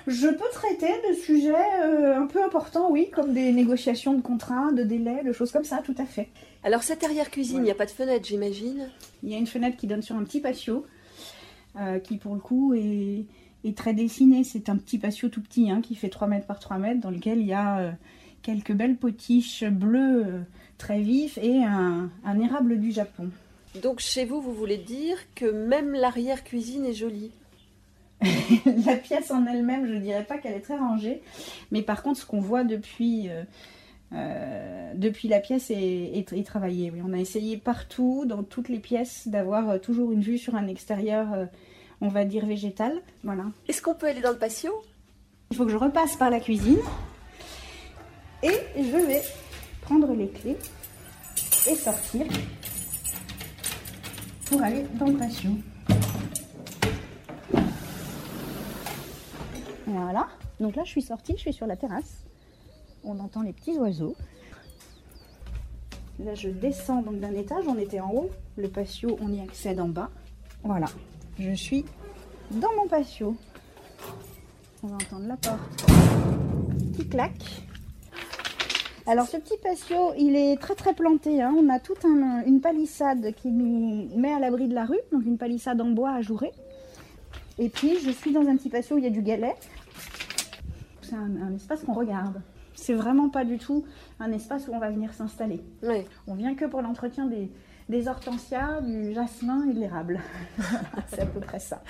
Je 0.08 0.28
peux 0.28 0.50
traiter 0.54 0.94
de 1.10 1.16
sujets 1.16 1.54
euh, 1.84 2.18
un 2.18 2.28
peu 2.28 2.42
importants, 2.42 2.90
oui, 2.90 3.10
comme 3.12 3.34
des 3.34 3.52
négociations 3.52 4.14
de 4.14 4.22
contrats, 4.22 4.72
de 4.72 4.84
délais, 4.84 5.26
de 5.26 5.34
choses 5.34 5.52
comme 5.52 5.66
ça, 5.66 5.82
tout 5.84 5.96
à 5.98 6.06
fait. 6.06 6.30
Alors 6.64 6.82
cette 6.82 7.04
arrière-cuisine, 7.04 7.58
il 7.58 7.64
n'y 7.64 7.72
a 7.72 7.76
pas 7.76 7.86
de 7.86 7.92
fenêtre, 7.92 8.26
j'imagine? 8.26 8.90
Il 9.22 9.30
y 9.30 9.36
a 9.36 9.38
une 9.38 9.48
fenêtre 9.48 9.76
qui 9.76 9.86
donne 9.86 10.02
sur 10.02 10.16
un 10.16 10.24
petit 10.24 10.40
patio, 10.40 10.86
euh, 11.78 12.00
qui 12.00 12.16
pour 12.16 12.34
le 12.34 12.40
coup 12.40 12.74
est, 12.74 13.26
très 13.76 13.94
dessiné. 13.94 14.46
C'est 14.46 14.70
un 14.70 14.78
petit 14.78 14.98
patio 14.98 15.28
tout 15.28 15.42
petit, 15.42 15.70
hein, 15.70 15.82
qui 15.82 15.96
fait 15.96 16.08
3 16.08 16.30
mètres 16.30 16.48
par 16.48 16.60
3 16.60 16.78
mètres, 16.78 17.02
dans 17.02 17.12
lequel 17.12 17.40
il 17.42 17.48
y 17.48 17.54
a 17.54 17.80
euh, 17.80 17.92
quelques 18.44 18.72
belles 18.72 18.96
potiches 18.96 19.66
bleues 19.66 20.46
très 20.78 21.02
vifs 21.02 21.38
et 21.38 21.66
un 21.66 22.40
érable 22.40 22.80
du 22.80 22.94
Japon. 22.94 23.30
Donc 23.82 24.00
chez 24.00 24.26
vous, 24.26 24.42
vous 24.42 24.54
voulez 24.54 24.78
dire 24.78 25.18
que 25.36 25.46
même 25.46 25.94
l'arrière-cuisine 25.94 26.86
est 26.86 26.94
jolie 26.94 27.32
La 28.86 28.96
pièce 28.96 29.32
en 29.32 29.46
elle-même, 29.46 29.86
je 29.86 29.94
ne 29.94 30.00
dirais 30.00 30.24
pas 30.24 30.38
qu'elle 30.38 30.54
est 30.54 30.62
très 30.62 30.78
rangée, 30.78 31.22
mais 31.72 31.82
par 31.82 32.02
contre, 32.02 32.20
ce 32.20 32.26
qu'on 32.26 32.40
voit 32.40 32.64
depuis, 32.64 33.30
euh, 33.30 33.44
euh, 34.14 34.94
depuis 34.96 35.28
la 35.28 35.40
pièce 35.40 35.70
est, 35.70 36.18
est, 36.18 36.46
travaillé. 36.46 36.90
Oui, 36.92 37.00
on 37.06 37.14
a 37.14 37.18
essayé 37.18 37.58
partout, 37.58 38.26
dans 38.26 38.44
toutes 38.44 38.70
les 38.70 38.80
pièces, 38.80 39.28
d'avoir 39.28 39.70
euh, 39.70 39.78
toujours 39.78 40.12
une 40.12 40.22
vue 40.22 40.40
sur 40.40 40.56
un 40.56 40.68
extérieur, 40.68 41.28
on 42.02 42.08
va 42.08 42.26
dire 42.26 42.46
végétal. 42.46 43.02
Voilà. 43.24 43.46
Est-ce 43.68 43.82
qu'on 43.82 43.94
peut 43.94 44.08
aller 44.08 44.22
dans 44.22 44.32
le 44.32 44.38
patio? 44.38 44.72
Il 45.52 45.58
faut 45.58 45.66
que 45.66 45.72
je 45.72 45.78
repasse 45.78 46.16
par 46.16 46.30
la 46.30 46.40
cuisine 46.40 46.80
et 48.44 48.60
je 48.76 48.98
vais 49.06 49.22
prendre 49.82 50.14
les 50.14 50.30
clés 50.30 50.58
et 51.70 51.76
sortir 51.76 52.26
pour 54.50 54.62
aller 54.62 54.86
dans 54.96 55.08
le 55.08 55.18
patio. 55.18 55.52
Voilà. 59.86 60.28
Donc 60.60 60.76
là, 60.76 60.84
je 60.84 60.90
suis 60.90 61.02
sortie, 61.02 61.34
je 61.34 61.42
suis 61.42 61.54
sur 61.54 61.68
la 61.68 61.76
terrasse. 61.76 62.26
On 63.04 63.20
entend 63.20 63.42
les 63.42 63.54
petits 63.54 63.78
oiseaux. 63.78 64.16
Là, 66.20 66.34
je 66.34 66.50
descends 66.50 67.02
donc 67.02 67.20
d'un 67.20 67.34
étage. 67.34 67.66
On 67.68 67.78
était 67.78 68.00
en 68.00 68.12
haut. 68.12 68.30
Le 68.58 68.68
patio, 68.68 69.18
on 69.22 69.32
y 69.32 69.40
accède 69.40 69.80
en 69.80 69.88
bas. 69.88 70.10
Voilà. 70.64 70.88
Je 71.40 71.54
suis 71.54 71.86
dans 72.52 72.74
mon 72.76 72.88
patio. 72.88 73.36
On 74.84 74.88
va 74.88 74.96
entendre 74.96 75.28
la 75.28 75.38
porte 75.38 75.86
qui 76.96 77.08
claque. 77.08 77.67
Alors 79.08 79.26
ce 79.28 79.38
petit 79.38 79.58
patio, 79.64 80.14
il 80.18 80.36
est 80.36 80.58
très 80.60 80.76
très 80.76 80.94
planté. 80.94 81.42
hein. 81.42 81.56
On 81.58 81.70
a 81.70 81.80
toute 81.80 82.04
un- 82.04 82.44
une 82.46 82.60
palissade 82.62 83.34
qui 83.36 83.50
nous 83.52 84.10
met 84.18 84.34
à 84.34 84.40
l'abri 84.40 84.68
de 84.68 84.74
la 84.76 84.86
rue, 84.86 85.00
donc 85.12 85.24
une 85.26 85.38
palissade 85.38 85.80
en 85.82 85.90
bois 85.92 86.12
ajourée. 86.12 86.52
Et 87.58 87.70
puis 87.70 87.98
je 88.00 88.12
suis 88.12 88.34
dans 88.34 88.46
un 88.48 88.58
petit 88.58 88.70
patio 88.70 88.96
où 88.96 89.00
il 89.00 89.06
y 89.06 89.08
a 89.08 89.12
du 89.12 89.22
galet. 89.22 89.56
C'est 91.02 91.16
un, 91.16 91.42
un 91.42 91.56
espace 91.56 91.84
qu'on 91.84 91.94
regarde. 91.94 92.42
C'est 92.76 92.94
vraiment 92.94 93.30
pas 93.30 93.46
du 93.46 93.58
tout 93.58 93.86
un 94.20 94.32
espace 94.32 94.68
où 94.68 94.74
on 94.74 94.80
va 94.80 94.90
venir 94.92 95.14
s'installer. 95.14 95.62
On 96.28 96.36
vient 96.36 96.54
que 96.54 96.66
pour 96.66 96.82
l'entretien 96.82 97.26
des, 97.26 97.50
des 97.90 98.08
hortensias, 98.08 98.82
du 98.82 99.14
jasmin 99.14 99.68
et 99.70 99.74
de 99.74 99.80
l'érable. 99.80 100.20
C'est 101.08 101.22
à 101.22 101.26
peu 101.26 101.40
près 101.40 101.60
ça. 101.60 101.82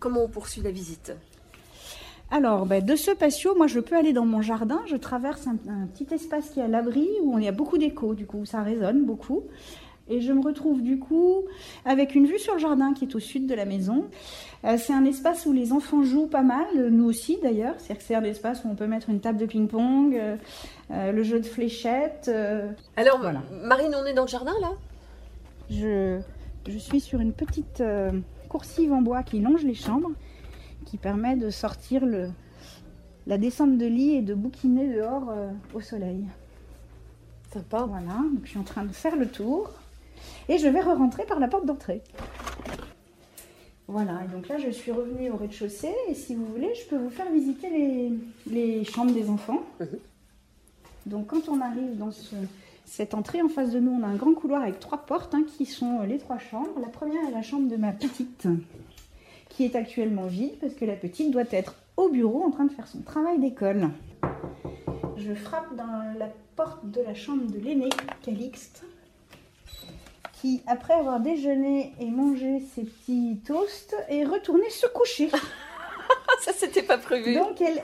Comment 0.00 0.24
on 0.24 0.28
poursuit 0.28 0.62
la 0.62 0.70
visite? 0.70 1.12
Alors, 2.30 2.66
ben, 2.66 2.84
de 2.84 2.96
ce 2.96 3.12
patio, 3.12 3.54
moi, 3.56 3.66
je 3.68 3.78
peux 3.80 3.96
aller 3.96 4.12
dans 4.12 4.26
mon 4.26 4.42
jardin. 4.42 4.80
Je 4.86 4.96
traverse 4.96 5.46
un, 5.46 5.56
un 5.70 5.86
petit 5.86 6.12
espace 6.12 6.50
qui 6.50 6.60
est 6.60 6.64
à 6.64 6.68
l'abri 6.68 7.08
où 7.22 7.32
on 7.34 7.38
y 7.38 7.46
a 7.48 7.52
beaucoup 7.52 7.78
d'écho. 7.78 8.14
Du 8.14 8.26
coup, 8.26 8.44
ça 8.44 8.62
résonne 8.62 9.04
beaucoup. 9.04 9.42
Et 10.08 10.20
je 10.20 10.32
me 10.32 10.40
retrouve 10.40 10.82
du 10.82 11.00
coup 11.00 11.42
avec 11.84 12.14
une 12.14 12.26
vue 12.26 12.38
sur 12.38 12.54
le 12.54 12.60
jardin 12.60 12.92
qui 12.94 13.06
est 13.06 13.14
au 13.16 13.18
sud 13.18 13.46
de 13.48 13.54
la 13.54 13.64
maison. 13.64 14.04
Euh, 14.64 14.76
c'est 14.78 14.92
un 14.92 15.04
espace 15.04 15.46
où 15.46 15.52
les 15.52 15.72
enfants 15.72 16.04
jouent 16.04 16.28
pas 16.28 16.42
mal, 16.42 16.66
nous 16.90 17.04
aussi 17.04 17.38
d'ailleurs. 17.42 17.74
C'est-à-dire 17.78 17.98
que 17.98 18.04
c'est 18.04 18.14
un 18.14 18.22
espace 18.22 18.62
où 18.64 18.68
on 18.70 18.76
peut 18.76 18.86
mettre 18.86 19.10
une 19.10 19.18
table 19.18 19.38
de 19.38 19.46
ping-pong, 19.46 20.14
euh, 20.16 20.36
euh, 20.92 21.10
le 21.10 21.22
jeu 21.24 21.40
de 21.40 21.46
fléchettes. 21.46 22.26
euh. 22.28 22.68
Alors, 22.96 23.18
Voilà. 23.20 23.42
Marine, 23.64 23.92
on 24.00 24.06
est 24.06 24.14
dans 24.14 24.22
le 24.22 24.28
jardin 24.28 24.54
là? 24.60 24.70
Je, 25.70 26.20
je 26.68 26.78
suis 26.78 27.00
sur 27.00 27.18
une 27.18 27.32
petite 27.32 27.80
euh, 27.80 28.12
coursive 28.48 28.92
en 28.92 29.02
bois 29.02 29.24
qui 29.24 29.40
longe 29.40 29.64
les 29.64 29.74
chambres, 29.74 30.12
qui 30.84 30.96
permet 30.98 31.36
de 31.36 31.50
sortir 31.50 32.04
le, 32.06 32.30
la 33.26 33.38
descente 33.38 33.78
de 33.78 33.86
lit 33.86 34.14
et 34.14 34.22
de 34.22 34.34
bouquiner 34.34 34.92
dehors 34.94 35.30
euh, 35.30 35.50
au 35.74 35.80
soleil. 35.80 36.24
Sympa. 37.52 37.84
Voilà, 37.88 38.18
donc 38.34 38.44
je 38.44 38.50
suis 38.50 38.58
en 38.58 38.62
train 38.64 38.84
de 38.84 38.92
faire 38.92 39.16
le 39.16 39.26
tour 39.28 39.70
et 40.48 40.58
je 40.58 40.68
vais 40.68 40.80
re-rentrer 40.80 41.24
par 41.24 41.40
la 41.40 41.48
porte 41.48 41.66
d'entrée. 41.66 42.02
Voilà, 43.88 44.20
et 44.24 44.28
donc 44.34 44.48
là 44.48 44.58
je 44.58 44.68
suis 44.70 44.90
revenue 44.90 45.30
au 45.30 45.36
rez-de-chaussée 45.36 45.94
et 46.08 46.14
si 46.14 46.34
vous 46.34 46.44
voulez, 46.46 46.72
je 46.74 46.88
peux 46.88 46.96
vous 46.96 47.10
faire 47.10 47.30
visiter 47.30 47.70
les, 47.70 48.12
les 48.50 48.84
chambres 48.84 49.12
des 49.12 49.28
enfants. 49.30 49.62
Mhm. 49.80 49.88
Donc 51.06 51.26
quand 51.28 51.48
on 51.48 51.60
arrive 51.60 51.96
dans 51.96 52.10
ce- 52.10 52.34
cette 52.84 53.14
entrée 53.14 53.42
en 53.42 53.48
face 53.48 53.70
de 53.70 53.78
nous, 53.78 53.92
on 53.92 54.02
a 54.02 54.06
un 54.08 54.16
grand 54.16 54.34
couloir 54.34 54.62
avec 54.62 54.80
trois 54.80 54.98
portes 55.06 55.34
hein, 55.34 55.44
qui 55.56 55.66
sont 55.66 56.00
euh, 56.00 56.06
les 56.06 56.18
trois 56.18 56.38
chambres. 56.38 56.78
La 56.80 56.88
première 56.88 57.22
est 57.28 57.32
la 57.32 57.42
chambre 57.42 57.68
de 57.70 57.76
ma 57.76 57.92
petite 57.92 58.48
qui 59.56 59.64
est 59.64 59.74
actuellement 59.74 60.26
vide 60.26 60.58
parce 60.60 60.74
que 60.74 60.84
la 60.84 60.96
petite 60.96 61.30
doit 61.30 61.50
être 61.50 61.74
au 61.96 62.10
bureau 62.10 62.42
en 62.44 62.50
train 62.50 62.66
de 62.66 62.72
faire 62.72 62.86
son 62.86 63.00
travail 63.00 63.38
d'école. 63.38 63.88
Je 65.16 65.32
frappe 65.32 65.74
dans 65.74 66.14
la 66.18 66.28
porte 66.56 66.90
de 66.90 67.00
la 67.00 67.14
chambre 67.14 67.50
de 67.50 67.58
l'aîné, 67.58 67.88
Calixte, 68.22 68.84
qui, 70.34 70.62
après 70.66 70.92
avoir 70.92 71.20
déjeuné 71.20 71.94
et 71.98 72.10
mangé 72.10 72.60
ses 72.74 72.82
petits 72.82 73.40
toasts, 73.46 73.96
est 74.10 74.24
retournée 74.24 74.68
se 74.68 74.86
coucher. 74.88 75.30
Ça, 76.42 76.52
c'était 76.54 76.82
pas 76.82 76.98
prévu. 76.98 77.34
Donc 77.34 77.58
elle, 77.62 77.82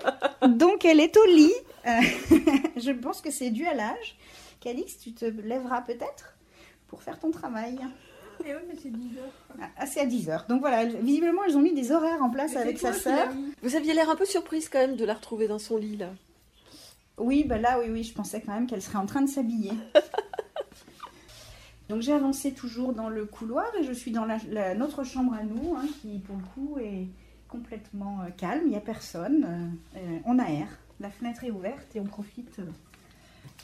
donc 0.50 0.84
elle 0.84 1.00
est 1.00 1.16
au 1.16 1.24
lit. 1.24 1.54
Euh, 1.86 2.00
je 2.76 2.90
pense 2.92 3.22
que 3.22 3.30
c'est 3.30 3.50
dû 3.50 3.66
à 3.66 3.72
l'âge. 3.72 4.18
Calixte, 4.60 5.00
tu 5.02 5.12
te 5.12 5.24
lèveras 5.24 5.80
peut-être 5.80 6.36
pour 6.88 7.02
faire 7.02 7.18
ton 7.18 7.30
travail. 7.30 7.78
Oui, 8.44 8.50
mais 8.68 8.74
c'est 8.82 8.90
10 8.90 9.18
heures. 9.18 9.60
Ah, 9.78 9.86
c'est 9.86 10.00
à 10.00 10.06
10h. 10.06 10.46
Donc 10.48 10.60
voilà, 10.60 10.82
elles- 10.82 10.96
visiblement, 11.02 11.44
elles 11.44 11.56
ont 11.56 11.60
mis 11.62 11.74
des 11.74 11.92
horaires 11.92 12.22
en 12.22 12.30
place 12.30 12.52
Mais 12.54 12.60
avec 12.62 12.78
c'est 12.78 12.92
sa 12.92 12.92
toi 12.92 13.00
qui 13.00 13.08
l'as 13.08 13.24
sœur. 13.26 13.34
mis. 13.34 13.52
Vous 13.62 13.76
aviez 13.76 13.94
l'air 13.94 14.10
un 14.10 14.16
peu 14.16 14.24
surprise 14.24 14.68
quand 14.68 14.78
même 14.80 14.96
de 14.96 15.04
la 15.04 15.14
retrouver 15.14 15.48
dans 15.48 15.58
son 15.58 15.76
lit 15.76 15.96
là. 15.96 16.10
Oui, 17.18 17.44
bah 17.44 17.58
là, 17.58 17.78
oui, 17.78 17.86
oui, 17.90 18.02
je 18.04 18.14
pensais 18.14 18.40
quand 18.40 18.52
même 18.54 18.66
qu'elle 18.66 18.82
serait 18.82 18.98
en 18.98 19.06
train 19.06 19.20
de 19.22 19.28
s'habiller. 19.28 19.72
Donc 21.88 22.00
j'ai 22.00 22.12
avancé 22.12 22.52
toujours 22.52 22.92
dans 22.94 23.08
le 23.08 23.26
couloir 23.26 23.66
et 23.78 23.84
je 23.84 23.92
suis 23.92 24.10
dans 24.12 24.24
la, 24.24 24.38
la- 24.50 24.74
notre 24.74 25.04
chambre 25.04 25.34
à 25.34 25.42
nous, 25.42 25.74
hein, 25.76 25.84
qui 26.00 26.18
pour 26.20 26.36
le 26.36 26.42
coup 26.54 26.78
est 26.78 27.06
complètement 27.48 28.20
euh, 28.22 28.30
calme, 28.36 28.62
il 28.64 28.70
n'y 28.70 28.76
a 28.76 28.80
personne, 28.80 29.44
euh, 29.94 29.98
euh, 29.98 30.18
on 30.24 30.38
aère, 30.38 30.68
la 31.00 31.10
fenêtre 31.10 31.44
est 31.44 31.50
ouverte 31.50 31.94
et 31.94 32.00
on 32.00 32.04
profite 32.06 32.58
euh, 32.60 32.64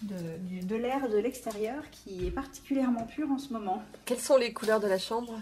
de, 0.02 0.76
l'air 0.76 1.08
de 1.08 1.18
l'extérieur 1.18 1.82
qui 1.90 2.26
est 2.26 2.30
particulièrement 2.30 3.04
pur 3.04 3.30
en 3.30 3.38
ce 3.38 3.52
moment. 3.52 3.82
Quelles 4.04 4.20
sont 4.20 4.36
les 4.36 4.52
couleurs 4.52 4.80
de 4.80 4.86
la 4.86 4.98
chambre? 4.98 5.40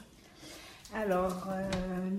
Alors, 0.94 1.48
euh, 1.50 1.70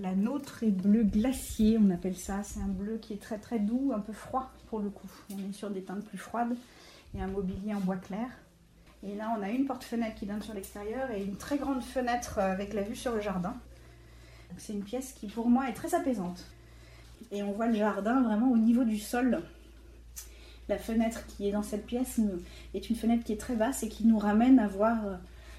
la 0.02 0.14
nôtre 0.14 0.62
est 0.62 0.70
bleu 0.70 1.02
glacier, 1.02 1.78
on 1.80 1.90
appelle 1.90 2.16
ça. 2.16 2.42
C'est 2.42 2.60
un 2.60 2.68
bleu 2.68 2.98
qui 2.98 3.14
est 3.14 3.22
très 3.22 3.38
très 3.38 3.58
doux, 3.58 3.92
un 3.94 4.00
peu 4.00 4.12
froid 4.12 4.50
pour 4.68 4.80
le 4.80 4.90
coup. 4.90 5.08
On 5.32 5.48
est 5.48 5.52
sur 5.52 5.70
des 5.70 5.82
teintes 5.82 6.04
plus 6.04 6.18
froides 6.18 6.54
et 7.16 7.22
un 7.22 7.28
mobilier 7.28 7.74
en 7.74 7.80
bois 7.80 7.96
clair. 7.96 8.28
Et 9.02 9.14
là, 9.14 9.34
on 9.38 9.42
a 9.42 9.48
une 9.48 9.66
porte-fenêtre 9.66 10.16
qui 10.16 10.26
donne 10.26 10.42
sur 10.42 10.54
l'extérieur 10.54 11.10
et 11.10 11.22
une 11.22 11.36
très 11.36 11.56
grande 11.56 11.82
fenêtre 11.82 12.38
avec 12.38 12.74
la 12.74 12.82
vue 12.82 12.96
sur 12.96 13.14
le 13.14 13.20
jardin. 13.20 13.54
C'est 14.56 14.72
une 14.72 14.82
pièce 14.82 15.12
qui 15.12 15.28
pour 15.28 15.48
moi 15.48 15.68
est 15.68 15.74
très 15.74 15.94
apaisante. 15.94 16.44
Et 17.30 17.42
on 17.42 17.52
voit 17.52 17.66
le 17.66 17.74
jardin 17.74 18.22
vraiment 18.22 18.50
au 18.50 18.56
niveau 18.56 18.84
du 18.84 18.98
sol. 18.98 19.42
La 20.68 20.76
fenêtre 20.78 21.24
qui 21.26 21.48
est 21.48 21.52
dans 21.52 21.62
cette 21.62 21.86
pièce 21.86 22.20
est 22.74 22.90
une 22.90 22.96
fenêtre 22.96 23.24
qui 23.24 23.32
est 23.32 23.40
très 23.40 23.54
basse 23.56 23.82
et 23.82 23.88
qui 23.88 24.06
nous 24.06 24.18
ramène 24.18 24.58
à 24.58 24.66
voir 24.66 25.06
euh, 25.06 25.14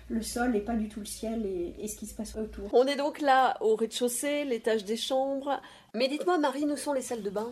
le 0.10 0.22
sol 0.22 0.56
et 0.56 0.60
pas 0.62 0.76
du 0.76 0.88
tout 0.88 1.00
le 1.00 1.06
ciel 1.08 1.46
et, 1.46 1.74
et 1.80 1.88
ce 1.88 1.98
qui 1.98 2.06
se 2.06 2.14
passe 2.14 2.36
autour. 2.36 2.70
On 2.74 2.86
est 2.86 2.96
donc 2.96 3.20
là 3.22 3.58
au 3.62 3.76
rez-de-chaussée, 3.76 4.46
l'étage 4.46 4.86
des 4.86 4.98
chambres. 4.98 5.60
Mais 5.96 6.08
dites-moi, 6.08 6.38
Marie, 6.38 6.66
où 6.66 6.78
sont 6.78 6.94
les 6.94 7.02
salles 7.02 7.24
de 7.24 7.30
bain? 7.32 7.52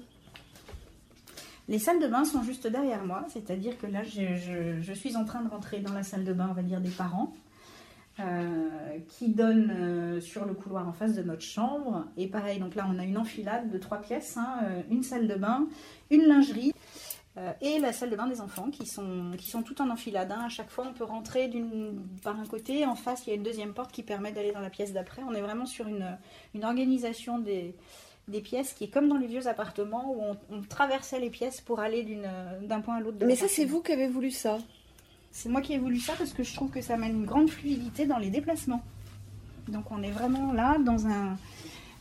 Les 1.68 1.80
salles 1.80 2.00
de 2.00 2.08
bain 2.08 2.24
sont 2.24 2.44
juste 2.44 2.66
derrière 2.68 3.04
moi, 3.04 3.26
c'est-à-dire 3.28 3.78
que 3.78 3.88
là, 3.88 4.02
je, 4.04 4.36
je- 4.36 4.80
je 4.82 4.94
suis 4.94 5.18
en 5.18 5.26
train 5.26 5.42
de 5.42 5.50
rentrer 5.50 5.80
dans 5.80 5.94
la 5.94 6.04
salle 6.04 6.24
de 6.24 6.32
bain, 6.34 6.48
on 6.50 6.54
va 6.54 6.62
dire, 6.62 6.80
des 6.80 6.90
parents, 6.92 7.34
euh, 8.22 8.70
qui 9.10 9.30
donne 9.30 9.70
euh, 9.72 10.22
sur 10.22 10.46
le 10.46 10.54
couloir 10.54 10.88
en 10.88 10.94
face 10.94 11.14
de 11.14 11.24
notre 11.24 11.42
chambre. 11.42 12.06
Et 12.16 12.28
pareil, 12.28 12.60
donc 12.60 12.74
là, 12.76 12.88
on 12.90 12.98
a 12.98 13.04
une 13.04 13.18
enfilade 13.18 13.70
de 13.70 13.78
trois 13.78 13.98
pièces, 13.98 14.38
hein, 14.38 14.60
une 14.90 15.04
salle 15.04 15.28
de 15.28 15.36
bain, 15.36 15.68
une 16.10 16.24
lingerie. 16.24 16.72
Euh, 17.38 17.53
et 17.62 17.79
la 17.79 17.94
salle 17.94 18.10
de 18.10 18.15
bain 18.15 18.27
des 18.27 18.41
enfants 18.41 18.70
qui 18.72 18.86
sont, 18.88 19.32
qui 19.38 19.48
sont 19.48 19.62
toutes 19.62 19.79
en 19.79 19.89
enfilade. 19.89 20.32
hein. 20.32 20.44
À 20.46 20.50
chaque 20.50 20.70
fois, 20.70 20.86
on 20.89 20.94
peut 20.94 21.03
rentrer 21.03 21.50
par 22.24 22.39
un 22.39 22.46
côté. 22.46 22.86
En 22.86 22.96
face, 22.96 23.25
il 23.25 23.29
y 23.29 23.34
a 23.34 23.36
une 23.36 23.44
deuxième 23.44 23.74
porte 23.74 23.91
qui 23.91 24.03
permet 24.03 24.32
d'aller 24.32 24.51
dans 24.51 24.60
la 24.60 24.70
pièce 24.72 24.91
d'après. 24.91 25.22
On 25.24 25.34
est 25.34 25.41
vraiment 25.41 25.65
sur 25.67 25.88
une, 25.88 26.17
une 26.56 26.65
organisation 26.65 27.38
des, 27.38 27.75
des 28.27 28.41
pièces 28.41 28.74
qui 28.74 28.86
est 28.86 28.89
comme 28.89 29.08
dans 29.08 29.17
les 29.17 29.27
vieux 29.27 29.48
appartements 29.48 30.12
où 30.12 30.22
on, 30.22 30.38
on 30.58 30.62
traversait 30.63 31.20
les 31.20 31.29
pièces 31.29 31.62
pour 31.62 31.79
aller 31.79 32.20
d'un 32.63 32.82
point 32.82 32.96
à 32.96 33.00
l'autre. 33.00 33.17
Mais 33.25 33.36
ça, 33.36 33.48
c'est 33.48 33.65
vous 33.65 33.82
qui 33.82 33.91
avez 33.91 34.08
voulu 34.08 34.32
ça. 34.32 34.58
C'est 35.32 35.50
moi 35.50 35.62
qui 35.62 35.74
ai 35.74 35.77
voulu 35.77 36.00
ça 36.00 36.13
parce 36.17 36.34
que 36.34 36.41
je 36.41 36.56
trouve 36.56 36.72
que 36.72 36.82
ça 36.82 36.96
amène 36.96 37.12
une 37.17 37.25
grande 37.25 37.50
fluidité 37.50 38.08
dans 38.08 38.17
les 38.17 38.32
déplacements. 38.32 38.82
Donc 39.67 39.91
on 39.91 40.01
est 40.01 40.12
vraiment 40.12 40.53
là 40.53 40.77
dans 40.79 41.06
un 41.06 41.38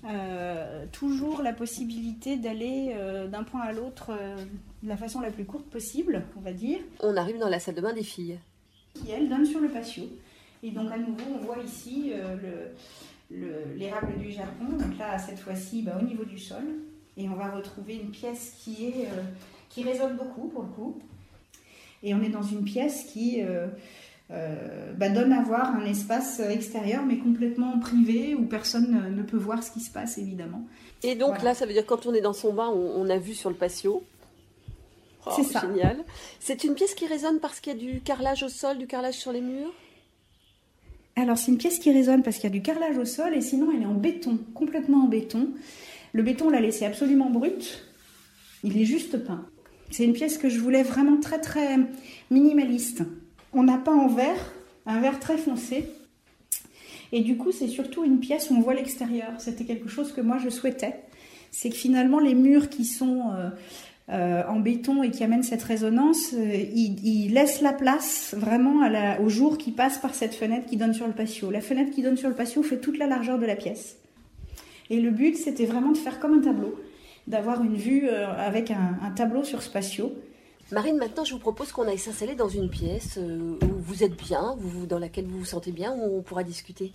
euh, 0.08 0.86
toujours 0.92 1.42
la 1.42 1.52
possibilité 1.52 2.36
d'aller 2.36 2.92
euh, 2.96 3.26
d'un 3.28 3.42
point 3.42 3.60
à 3.62 3.72
l'autre 3.72 4.10
euh, 4.10 4.36
de 4.82 4.88
la 4.88 4.96
façon 4.96 5.20
la 5.20 5.30
plus 5.30 5.44
courte 5.44 5.66
possible, 5.66 6.24
on 6.36 6.40
va 6.40 6.52
dire, 6.52 6.78
On 7.00 7.16
arrive 7.16 7.38
dans 7.38 7.48
la 7.48 7.58
salle 7.58 7.74
de 7.74 7.80
bain 7.80 7.92
des 7.92 8.02
filles. 8.04 8.38
qui 8.94 9.10
elle 9.10 9.28
donne 9.28 9.44
sur 9.44 9.60
le 9.60 9.68
patio. 9.68 10.04
Et 10.62 10.70
donc 10.70 10.90
à 10.90 10.98
nouveau 10.98 11.24
on 11.34 11.38
voit 11.44 11.58
ici 11.62 12.12
euh, 12.14 12.36
le- 13.30 13.36
le- 13.36 13.74
l'érable 13.76 14.18
du 14.18 14.30
Japon. 14.32 14.64
Donc 14.78 14.98
là 14.98 15.18
cette 15.18 15.38
fois-ci 15.38 15.82
bah, 15.82 15.98
au 16.00 16.04
niveau 16.04 16.24
du 16.24 16.38
sol. 16.38 16.62
Et 17.16 17.28
on 17.28 17.34
va 17.34 17.50
retrouver 17.50 17.96
une 17.96 18.10
pièce 18.10 18.54
qui 18.58 18.86
est 18.86 19.08
qui 19.70 19.82
résonne 19.82 20.16
beaucoup 20.16 20.48
pour 20.48 20.62
le 20.62 20.68
coup. 20.68 20.98
Et 22.02 22.14
on 22.14 22.22
est 22.22 22.28
dans 22.28 22.42
une 22.42 22.62
pièce 22.64 23.04
qui 23.12 23.40
bah, 24.30 25.08
donne 25.08 25.32
à 25.32 25.42
voir 25.42 25.74
un 25.76 25.84
espace 25.84 26.40
extérieur 26.40 27.04
mais 27.06 27.18
complètement 27.18 27.78
privé 27.78 28.34
où 28.34 28.44
personne 28.46 29.14
ne- 29.16 29.22
peut 29.22 29.36
voir 29.36 29.62
ce 29.62 29.70
qui 29.70 29.80
se 29.80 29.90
passe 29.90 30.18
évidemment. 30.18 30.66
Et 31.02 31.14
donc 31.14 31.28
Voilà. 31.34 31.44
là, 31.44 31.54
ça 31.54 31.66
veut 31.66 31.72
dire 31.72 31.86
quand 31.86 32.06
on 32.06 32.14
est 32.14 32.20
dans 32.20 32.32
son 32.32 32.52
bain, 32.52 32.68
on, 32.68 33.00
on 33.00 33.08
a 33.08 33.18
vu 33.18 33.34
sur 33.34 33.50
le 33.50 33.56
patio. 33.56 34.02
Oh, 35.26 35.30
C'est 35.36 35.44
ça. 35.44 35.60
Génial. 35.60 35.98
C'est 36.40 36.64
une 36.64 36.74
pièce 36.74 36.94
qui 36.94 37.06
résonne 37.06 37.38
parce 37.40 37.60
qu'il 37.60 37.72
y 37.72 37.76
a 37.76 37.78
du 37.78 38.00
carrelage 38.00 38.42
au 38.42 38.48
sol, 38.48 38.78
du 38.78 38.86
carrelage 38.86 39.14
sur 39.14 39.32
les 39.32 39.40
murs? 39.40 39.72
Alors 41.16 41.38
c'est 41.38 41.50
une 41.50 41.58
pièce 41.58 41.78
qui 41.78 41.90
résonne 41.92 42.22
parce 42.22 42.36
qu'il 42.36 42.44
y 42.44 42.46
a 42.48 42.50
du 42.50 42.62
carrelage 42.62 42.98
au 42.98 43.04
sol 43.04 43.34
et 43.34 43.40
sinon 43.40 43.70
elle 43.74 43.82
est 43.82 43.86
en 43.86 43.94
béton, 43.94 44.38
complètement 44.54 45.04
en 45.04 45.08
béton. 45.08 45.48
Le 46.12 46.22
béton 46.22 46.46
on 46.46 46.50
l'a 46.50 46.60
laissé 46.60 46.84
absolument 46.84 47.30
brut, 47.30 47.84
il 48.64 48.76
est 48.80 48.84
juste 48.84 49.16
peint. 49.24 49.46
C'est 49.90 50.04
une 50.04 50.12
pièce 50.12 50.36
que 50.36 50.48
je 50.48 50.58
voulais 50.60 50.82
vraiment 50.82 51.18
très 51.18 51.40
très 51.40 51.78
minimaliste. 52.30 53.02
On 53.58 53.62
n'a 53.62 53.78
pas 53.78 53.94
en 53.94 54.06
verre, 54.06 54.52
un 54.84 55.00
verre 55.00 55.18
très 55.18 55.38
foncé. 55.38 55.88
Et 57.10 57.22
du 57.22 57.38
coup, 57.38 57.52
c'est 57.52 57.68
surtout 57.68 58.04
une 58.04 58.20
pièce 58.20 58.50
où 58.50 58.54
on 58.54 58.60
voit 58.60 58.74
l'extérieur. 58.74 59.30
C'était 59.38 59.64
quelque 59.64 59.88
chose 59.88 60.12
que 60.12 60.20
moi 60.20 60.36
je 60.36 60.50
souhaitais. 60.50 60.94
C'est 61.52 61.70
que 61.70 61.74
finalement, 61.74 62.18
les 62.18 62.34
murs 62.34 62.68
qui 62.68 62.84
sont 62.84 63.32
euh, 63.32 63.48
euh, 64.10 64.42
en 64.46 64.60
béton 64.60 65.02
et 65.02 65.10
qui 65.10 65.24
amènent 65.24 65.42
cette 65.42 65.62
résonance, 65.62 66.34
euh, 66.34 66.54
ils, 66.74 67.32
laissent 67.32 67.62
la 67.62 67.72
place 67.72 68.34
vraiment 68.36 68.86
au 69.22 69.30
jour 69.30 69.56
qui 69.56 69.70
passe 69.70 69.96
par 69.96 70.14
cette 70.14 70.34
fenêtre 70.34 70.66
qui 70.66 70.76
donne 70.76 70.92
sur 70.92 71.06
le 71.06 71.14
patio. 71.14 71.50
La 71.50 71.62
fenêtre 71.62 71.92
qui 71.92 72.02
donne 72.02 72.18
sur 72.18 72.28
le 72.28 72.34
patio 72.34 72.62
fait 72.62 72.76
toute 72.76 72.98
la 72.98 73.06
largeur 73.06 73.38
de 73.38 73.46
la 73.46 73.56
pièce. 73.56 73.96
Et 74.90 75.00
le 75.00 75.10
but, 75.10 75.34
c'était 75.34 75.64
vraiment 75.64 75.92
de 75.92 75.96
faire 75.98 76.20
comme 76.20 76.34
un 76.34 76.42
tableau, 76.42 76.78
d'avoir 77.26 77.64
une 77.64 77.76
vue 77.76 78.06
avec 78.10 78.70
un, 78.70 78.98
un 79.02 79.10
tableau 79.12 79.44
sur 79.44 79.62
ce 79.62 79.70
patio. 79.70 80.12
Marine, 80.72 80.96
maintenant, 80.96 81.24
je 81.24 81.32
vous 81.32 81.38
propose 81.38 81.70
qu'on 81.70 81.86
aille 81.86 81.98
s'installer 81.98 82.34
dans 82.34 82.48
une 82.48 82.68
pièce 82.68 83.18
euh, 83.18 83.56
où 83.62 83.78
vous 83.78 84.02
êtes 84.02 84.16
bien, 84.16 84.56
dans 84.88 84.98
laquelle 84.98 85.26
vous 85.26 85.38
vous 85.38 85.44
sentez 85.44 85.70
bien, 85.70 85.92
où 85.92 86.18
on 86.18 86.22
pourra 86.22 86.42
discuter. 86.42 86.92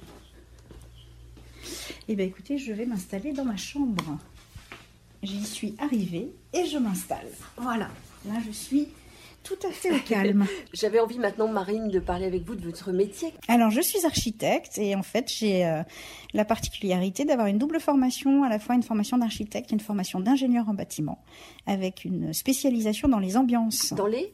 Eh 2.10 2.16
bien, 2.16 2.26
écoutez, 2.26 2.58
je 2.58 2.74
vais 2.74 2.86
m'installer 2.86 3.32
dans 3.32 3.46
ma 3.46 3.56
chambre. 3.56 4.18
J'y 5.24 5.46
suis 5.46 5.76
arrivée 5.78 6.34
et 6.52 6.66
je 6.66 6.78
m'installe. 6.78 7.28
Voilà. 7.56 7.90
Là, 8.26 8.34
je 8.46 8.52
suis 8.52 8.90
tout 9.44 9.58
à 9.68 9.72
fait 9.72 9.92
au 9.92 10.00
calme. 10.08 10.46
J'avais 10.74 11.00
envie 11.00 11.20
maintenant, 11.20 11.48
Marine, 11.48 11.90
de 11.90 12.00
parler 12.00 12.26
avec 12.26 12.44
vous 12.44 12.56
de 12.56 12.64
votre 12.64 12.92
métier. 12.92 13.34
Alors, 13.48 13.72
je 13.72 13.82
suis 13.82 14.06
architecte 14.06 14.78
et 14.78 14.96
en 14.96 15.04
fait, 15.04 15.32
j'ai 15.32 15.66
euh, 15.66 15.82
la 16.34 16.46
particularité 16.46 17.26
d'avoir 17.26 17.48
une 17.48 17.58
double 17.58 17.80
formation, 17.80 18.44
à 18.44 18.50
la 18.50 18.60
fois 18.60 18.76
une 18.76 18.84
formation 18.84 19.18
d'architecte 19.18 19.72
et 19.72 19.74
une 19.74 19.80
formation 19.80 20.20
d'ingénieur 20.20 20.70
en 20.70 20.74
bâtiment, 20.74 21.24
avec 21.66 22.06
une 22.06 22.34
spécialisation 22.34 23.08
dans 23.08 23.20
les 23.20 23.38
ambiances. 23.38 23.94
Dans 23.94 24.08
les? 24.08 24.34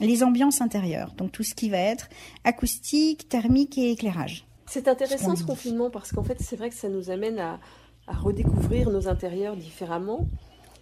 Les 0.00 0.24
ambiances 0.24 0.60
intérieures, 0.60 1.12
donc 1.12 1.30
tout 1.30 1.44
ce 1.44 1.54
qui 1.54 1.70
va 1.70 1.78
être 1.78 2.08
acoustique, 2.42 3.28
thermique 3.28 3.78
et 3.78 3.92
éclairage. 3.92 4.44
C'est 4.66 4.88
intéressant 4.88 5.36
ce, 5.36 5.44
confinement 5.44 5.88
parce 5.88 6.10
qu'en 6.10 6.24
fait, 6.24 6.40
c'est 6.40 6.56
vrai 6.56 6.68
que 6.68 6.74
ça 6.74 6.88
nous 6.88 7.10
amène 7.10 7.38
à 7.38 7.60
redécouvrir 8.08 8.90
nos 8.90 9.06
intérieurs 9.06 9.56
différemment. 9.56 10.26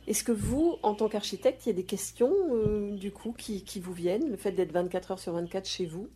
Est-ce 0.08 0.24
que 0.24 0.32
vous, 0.32 0.76
en 0.82 0.94
tant 0.94 1.08
qu'architecte, 1.08 1.64
il 1.64 1.68
y 1.68 1.72
a 1.72 1.76
des 1.76 1.84
questions 1.84 2.32
euh, 2.52 2.90
du 2.90 3.12
coup 3.12 3.34
qui, 3.36 3.62
vous 3.80 3.92
viennent, 3.92 4.28
le 4.28 4.36
fait 4.36 4.52
d'être 4.52 4.72
24 4.72 5.12
heures 5.12 5.18
sur 5.18 5.32
24 5.32 5.68
chez 5.68 5.86
vous? 5.86 6.08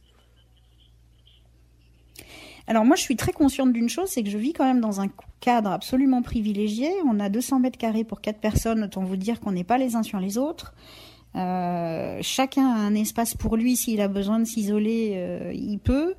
Alors 2.66 2.84
moi, 2.84 2.96
je 2.96 3.02
suis 3.02 3.14
très 3.14 3.32
consciente 3.32 3.72
d'une 3.72 3.88
chose, 3.88 4.08
c'est 4.08 4.24
que 4.24 4.28
je 4.30 4.38
vis 4.38 4.52
quand 4.52 4.64
même 4.64 4.80
dans 4.80 5.00
un 5.00 5.06
cadre 5.38 5.70
absolument 5.70 6.20
privilégié. 6.22 6.90
On 7.06 7.20
a 7.20 7.28
200 7.28 7.60
mètres 7.60 7.78
carrés 7.78 8.02
pour 8.02 8.20
quatre 8.20 8.40
personnes, 8.40 8.82
autant 8.82 9.04
vous 9.04 9.16
dire 9.16 9.38
qu'on 9.38 9.52
n'est 9.52 9.62
pas 9.62 9.78
les 9.78 9.94
uns 9.94 10.02
sur 10.02 10.18
les 10.18 10.36
autres. 10.36 10.74
Euh, 11.36 12.18
chacun 12.22 12.66
a 12.66 12.78
un 12.78 12.94
espace 12.94 13.34
pour 13.34 13.56
lui, 13.56 13.76
s'il 13.76 14.00
a 14.00 14.08
besoin 14.08 14.40
de 14.40 14.44
s'isoler, 14.44 15.12
euh, 15.14 15.52
il 15.54 15.78
peut. 15.78 16.14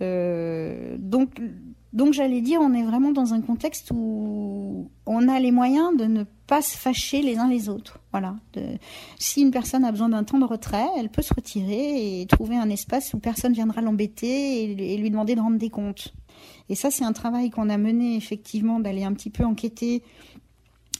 donc 0.00 1.40
donc 1.92 2.12
j'allais 2.12 2.42
dire, 2.42 2.60
on 2.60 2.74
est 2.74 2.82
vraiment 2.82 3.12
dans 3.12 3.32
un 3.32 3.40
contexte 3.40 3.90
où 3.92 3.96
on 5.08 5.26
a 5.26 5.40
les 5.40 5.50
moyens 5.50 5.96
de 5.96 6.04
ne 6.04 6.24
pas 6.46 6.60
se 6.60 6.76
fâcher 6.76 7.22
les 7.22 7.38
uns 7.38 7.48
les 7.48 7.68
autres. 7.68 7.98
Voilà. 8.12 8.36
si 9.18 9.40
une 9.40 9.50
personne 9.50 9.84
a 9.84 9.90
besoin 9.90 10.10
d'un 10.10 10.22
temps 10.22 10.38
de 10.38 10.44
retrait, 10.44 10.86
elle 10.98 11.08
peut 11.08 11.22
se 11.22 11.32
retirer 11.32 12.20
et 12.20 12.26
trouver 12.26 12.56
un 12.56 12.68
espace 12.68 13.14
où 13.14 13.18
personne 13.18 13.54
viendra 13.54 13.80
l'embêter 13.80 14.64
et, 14.64 14.96
lui 14.98 15.10
demander 15.10 15.34
de 15.34 15.40
rendre 15.40 15.58
des 15.58 15.70
comptes. 15.70 16.12
Et 16.68 16.74
ça, 16.74 16.90
c'est 16.90 17.04
un 17.04 17.12
travail 17.12 17.50
qu'on 17.50 17.70
a 17.70 17.78
mené 17.78 18.16
effectivement 18.16 18.80
d'aller 18.80 19.04
un 19.04 19.12
petit 19.14 19.30
peu 19.30 19.44
enquêter 19.44 20.02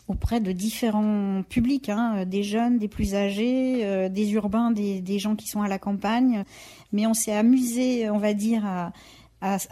auprès 0.07 0.41
de 0.41 0.53
différents 0.53 1.43
publics, 1.43 1.91
hein, 1.91 2.25
des 2.25 2.43
jeunes, 2.43 2.79
des 2.79 2.88
plus 2.88 3.15
âgés, 3.15 3.85
euh, 3.85 4.09
des 4.09 4.33
urbains, 4.33 4.71
des, 4.71 5.19
gens 5.19 5.37
qui 5.37 5.49
sont 5.49 5.61
à 5.61 5.69
la 5.69 5.79
campagne. 5.79 6.45
Mais 6.93 7.07
on 7.07 7.12
s'est 7.12 7.35
amusé, 7.35 8.09
on 8.09 8.19
va 8.19 8.33
dire, 8.33 8.65
à, 8.65 8.93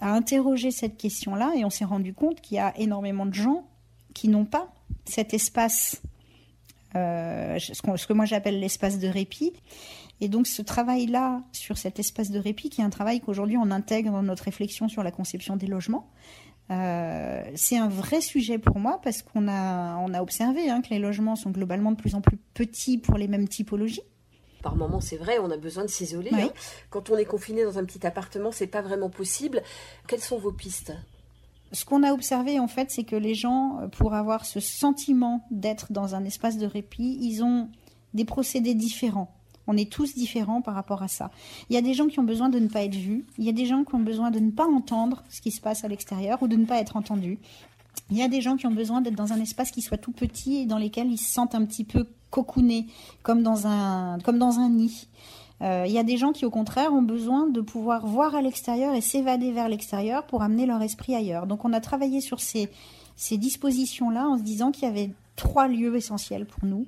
interroger 0.00 0.71
cette 0.71 0.97
question-là 0.97 1.52
et 1.57 1.64
on 1.64 1.71
s'est 1.71 1.87
rendu 1.87 2.12
compte 2.12 2.40
qu'il 2.40 2.57
y 2.57 2.61
a 2.61 2.78
énormément 2.78 3.26
de 3.26 3.35
gens 3.35 3.64
qui 4.16 4.28
n'ont 4.28 4.46
pas 4.46 4.68
cet 5.04 5.35
espace, 5.35 6.00
euh, 6.94 7.58
ce, 7.58 8.06
que 8.06 8.12
moi 8.14 8.25
j'appelle 8.25 8.58
l'espace 8.58 8.99
de 8.99 9.08
répit. 9.08 9.52
Et 10.23 10.28
donc 10.28 10.46
ce 10.46 10.62
travail-là 10.62 11.42
sur 11.52 11.76
cet 11.76 11.98
espace 11.98 12.31
de 12.31 12.38
répit, 12.38 12.70
qui 12.70 12.81
est 12.81 12.85
un 12.85 12.90
travail 12.90 13.20
qu'aujourd'hui 13.20 13.59
on 13.59 13.70
intègre 13.70 14.11
dans 14.12 14.22
notre 14.22 14.44
réflexion 14.44 14.88
sur 14.88 15.02
la 15.02 15.11
conception 15.11 15.57
des 15.57 15.66
logements, 15.66 16.09
euh, 16.70 17.42
c'est 17.55 17.76
un 17.76 17.88
vrai 17.88 18.22
sujet 18.22 18.57
pour 18.57 18.79
moi 18.79 19.00
parce 19.05 19.22
qu'on 19.22 19.48
a, 19.48 19.96
on 19.98 20.14
a 20.14 20.22
observé 20.22 20.70
hein, 20.70 20.81
que 20.81 20.88
les 20.88 20.98
logements 20.98 21.37
sont 21.37 21.50
globalement 21.50 21.92
de 21.92 21.96
plus 21.96 22.14
en 22.14 22.22
plus 22.22 22.38
petits 22.55 22.96
pour 22.96 23.18
les 23.18 23.29
mêmes 23.29 23.48
typologies 23.48 24.02
par 24.62 24.74
moment, 24.74 25.00
c'est 25.00 25.16
vrai, 25.16 25.38
on 25.38 25.48
a 25.52 25.57
besoin 25.57 25.85
de 25.85 25.90
s'isoler. 25.90 26.31
Hein. 26.33 26.48
Quand 26.90 27.11
on 27.11 27.16
est 27.16 27.24
confiné 27.24 27.62
dans 27.62 27.79
un 27.79 27.85
petit 27.85 28.05
appartement, 28.05 28.50
c'est 28.50 28.66
pas 28.66 28.83
vraiment 28.83 29.11
possible. 29.11 29.62
Quelles 30.09 30.22
sont 30.22 30.38
vos 30.38 30.50
pistes? 30.50 30.92
Ce 31.72 31.85
qu'on 31.85 32.02
a 32.02 32.12
observé 32.12 32.59
en 32.59 32.68
fait, 32.68 32.90
c'est 32.90 33.05
que 33.05 33.16
les 33.16 33.35
gens, 33.35 33.81
euh, 33.81 33.88
pour 33.88 34.14
avoir 34.14 34.44
ce 34.44 34.61
sentiment 34.61 35.44
d'être 35.50 35.92
dans 35.92 36.14
un 36.14 36.24
espace 36.24 36.59
de 36.59 36.66
répit, 36.66 37.18
ils 37.20 37.42
ont 37.42 37.68
des 38.14 38.24
procédés 38.24 38.74
différents. 38.74 39.33
On 39.66 39.76
est 39.76 39.90
tous 39.90 40.14
différents 40.14 40.62
par 40.62 40.74
rapport 40.74 41.02
à 41.02 41.09
ça. 41.09 41.31
Il 41.68 41.74
y 41.74 41.76
a 41.76 41.83
des 41.83 41.94
gens 41.94 42.07
qui 42.07 42.20
ont 42.20 42.24
besoin 42.24 42.48
de 42.48 42.59
ne 42.59 42.68
pas 42.68 42.85
être 42.85 42.94
vus. 42.94 43.26
Il 43.37 43.44
y 43.44 43.48
a 43.48 43.52
des 43.52 43.66
gens 43.66 43.85
qui 43.85 43.94
ont 43.96 44.00
besoin 44.00 44.31
de 44.31 44.38
ne 44.38 44.50
pas 44.50 44.66
entendre 44.66 45.24
ce 45.29 45.40
qui 45.40 45.50
se 45.50 45.61
passe 45.61 45.85
à 45.85 45.88
l'extérieur 45.88 46.40
ou 46.42 46.48
de 46.48 46.57
ne 46.57 46.64
pas 46.64 46.79
être 46.79 46.96
entendus. 46.96 47.38
Il 48.11 48.16
y 48.16 48.22
a 48.22 48.29
des 48.29 48.40
gens 48.40 48.57
qui 48.57 48.66
ont 48.66 48.72
besoin 48.72 49.00
d'être 49.00 49.16
dans 49.16 49.33
un 49.33 49.40
espace 49.40 49.72
qui 49.72 49.83
soit 49.83 49.98
tout 49.98 50.12
petit 50.12 50.59
et 50.59 50.66
dans 50.66 50.79
lequel 50.79 51.11
ils 51.11 51.18
se 51.18 51.33
sentent 51.33 51.57
un 51.57 51.64
petit 51.64 51.85
peu 51.85 52.07
cocoonés, 52.31 52.87
comme 53.22 53.42
dans 53.42 53.66
un, 53.66 54.18
comme 54.20 54.38
dans 54.38 54.59
un 54.61 54.68
nid. 54.68 55.09
Euh, 55.62 55.85
il 55.87 55.92
y 55.92 55.99
a 55.99 56.03
des 56.03 56.16
gens 56.16 56.33
qui, 56.33 56.45
au 56.45 56.51
contraire, 56.51 56.92
ont 56.92 57.03
besoin 57.03 57.47
de 57.47 57.61
pouvoir 57.61 58.07
voir 58.07 58.35
à 58.35 58.42
l'extérieur 58.42 58.95
et 58.95 59.01
s'évader 59.01 59.53
vers 59.53 59.69
l'extérieur 59.69 60.25
pour 60.27 60.42
amener 60.42 60.66
leur 60.66 60.83
esprit 60.83 61.14
ailleurs. 61.14 61.47
Donc, 61.47 61.64
on 61.64 61.73
a 61.73 61.81
travaillé 61.81 62.21
sur 62.21 62.40
ces, 62.40 62.69
dispositions-là 63.31 64.29
en 64.29 64.38
se 64.38 64.42
disant 64.42 64.71
qu'il 64.71 64.85
y 64.85 64.90
avait 64.90 65.11
trois 65.35 65.69
lieux 65.69 65.97
essentiels 65.97 66.47
pour 66.47 66.64
nous. 66.64 66.87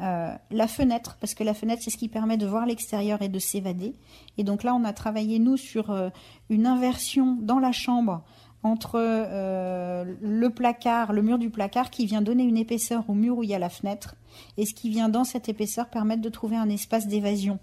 Euh, 0.00 0.34
la 0.50 0.66
fenêtre, 0.66 1.16
parce 1.20 1.34
que 1.34 1.44
la 1.44 1.54
fenêtre, 1.54 1.82
c'est 1.82 1.90
ce 1.90 1.96
qui 1.96 2.08
permet 2.08 2.36
de 2.36 2.46
voir 2.46 2.66
l'extérieur 2.66 3.22
et 3.22 3.28
de 3.28 3.38
s'évader. 3.38 3.94
Et 4.38 4.44
donc 4.44 4.62
là, 4.62 4.74
on 4.74 4.84
a 4.84 4.92
travaillé, 4.92 5.38
nous, 5.38 5.56
sur 5.56 5.90
euh, 5.90 6.08
une 6.48 6.66
inversion 6.66 7.38
dans 7.40 7.58
la 7.58 7.72
chambre 7.72 8.22
entre 8.62 8.98
le 8.98 10.48
placard, 10.48 11.12
le 11.12 11.22
mur 11.22 11.38
du 11.38 11.50
placard, 11.50 11.88
qui 11.88 12.04
vient 12.04 12.20
donner 12.20 12.42
une 12.42 12.56
épaisseur 12.56 13.08
au 13.08 13.14
mur 13.14 13.38
où 13.38 13.44
il 13.44 13.50
y 13.50 13.54
a 13.54 13.60
la 13.60 13.68
fenêtre, 13.68 14.16
et 14.56 14.66
ce 14.66 14.74
qui 14.74 14.90
vient 14.90 15.08
dans 15.08 15.22
cette 15.22 15.48
épaisseur 15.48 15.88
permettre 15.88 16.20
de 16.20 16.28
trouver 16.28 16.56
un 16.56 16.68
espace 16.68 17.06
d'évasion. 17.06 17.60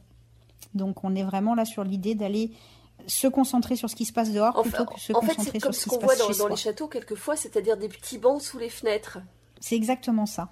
Donc 0.76 1.04
on 1.04 1.16
est 1.16 1.24
vraiment 1.24 1.56
là 1.56 1.66
sur 1.66 1.84
l'idée 1.84 2.16
d'aller 2.16 2.52
se 3.08 3.28
concentrer 3.28 3.76
sur 3.76 3.90
ce 3.90 3.96
qui 3.96 4.06
se 4.06 4.14
passe 4.14 4.32
dehors 4.32 4.62
plutôt 4.62 4.86
que 4.86 5.00
se 5.00 5.14
concentrer 5.14 5.60
sur 5.60 5.74
ce 5.74 5.84
qui 5.84 5.90
se 5.90 5.98
passe 5.98 6.18
chez 6.18 6.24
En 6.24 6.26
fait, 6.26 6.30
c'est 6.30 6.30
comme 6.30 6.30
ce 6.30 6.30
qu'on 6.30 6.30
voit 6.30 6.38
dans, 6.38 6.48
les 6.48 6.56
châteaux 6.56 6.88
quelquefois, 6.88 7.36
c'est-à-dire 7.36 7.78
des 7.78 7.90
petits 7.90 8.18
bancs 8.18 8.42
sous 8.42 8.58
les 8.58 8.70
fenêtres. 8.70 9.20
C'est 9.60 9.76
exactement 9.76 10.26
ça. 10.26 10.50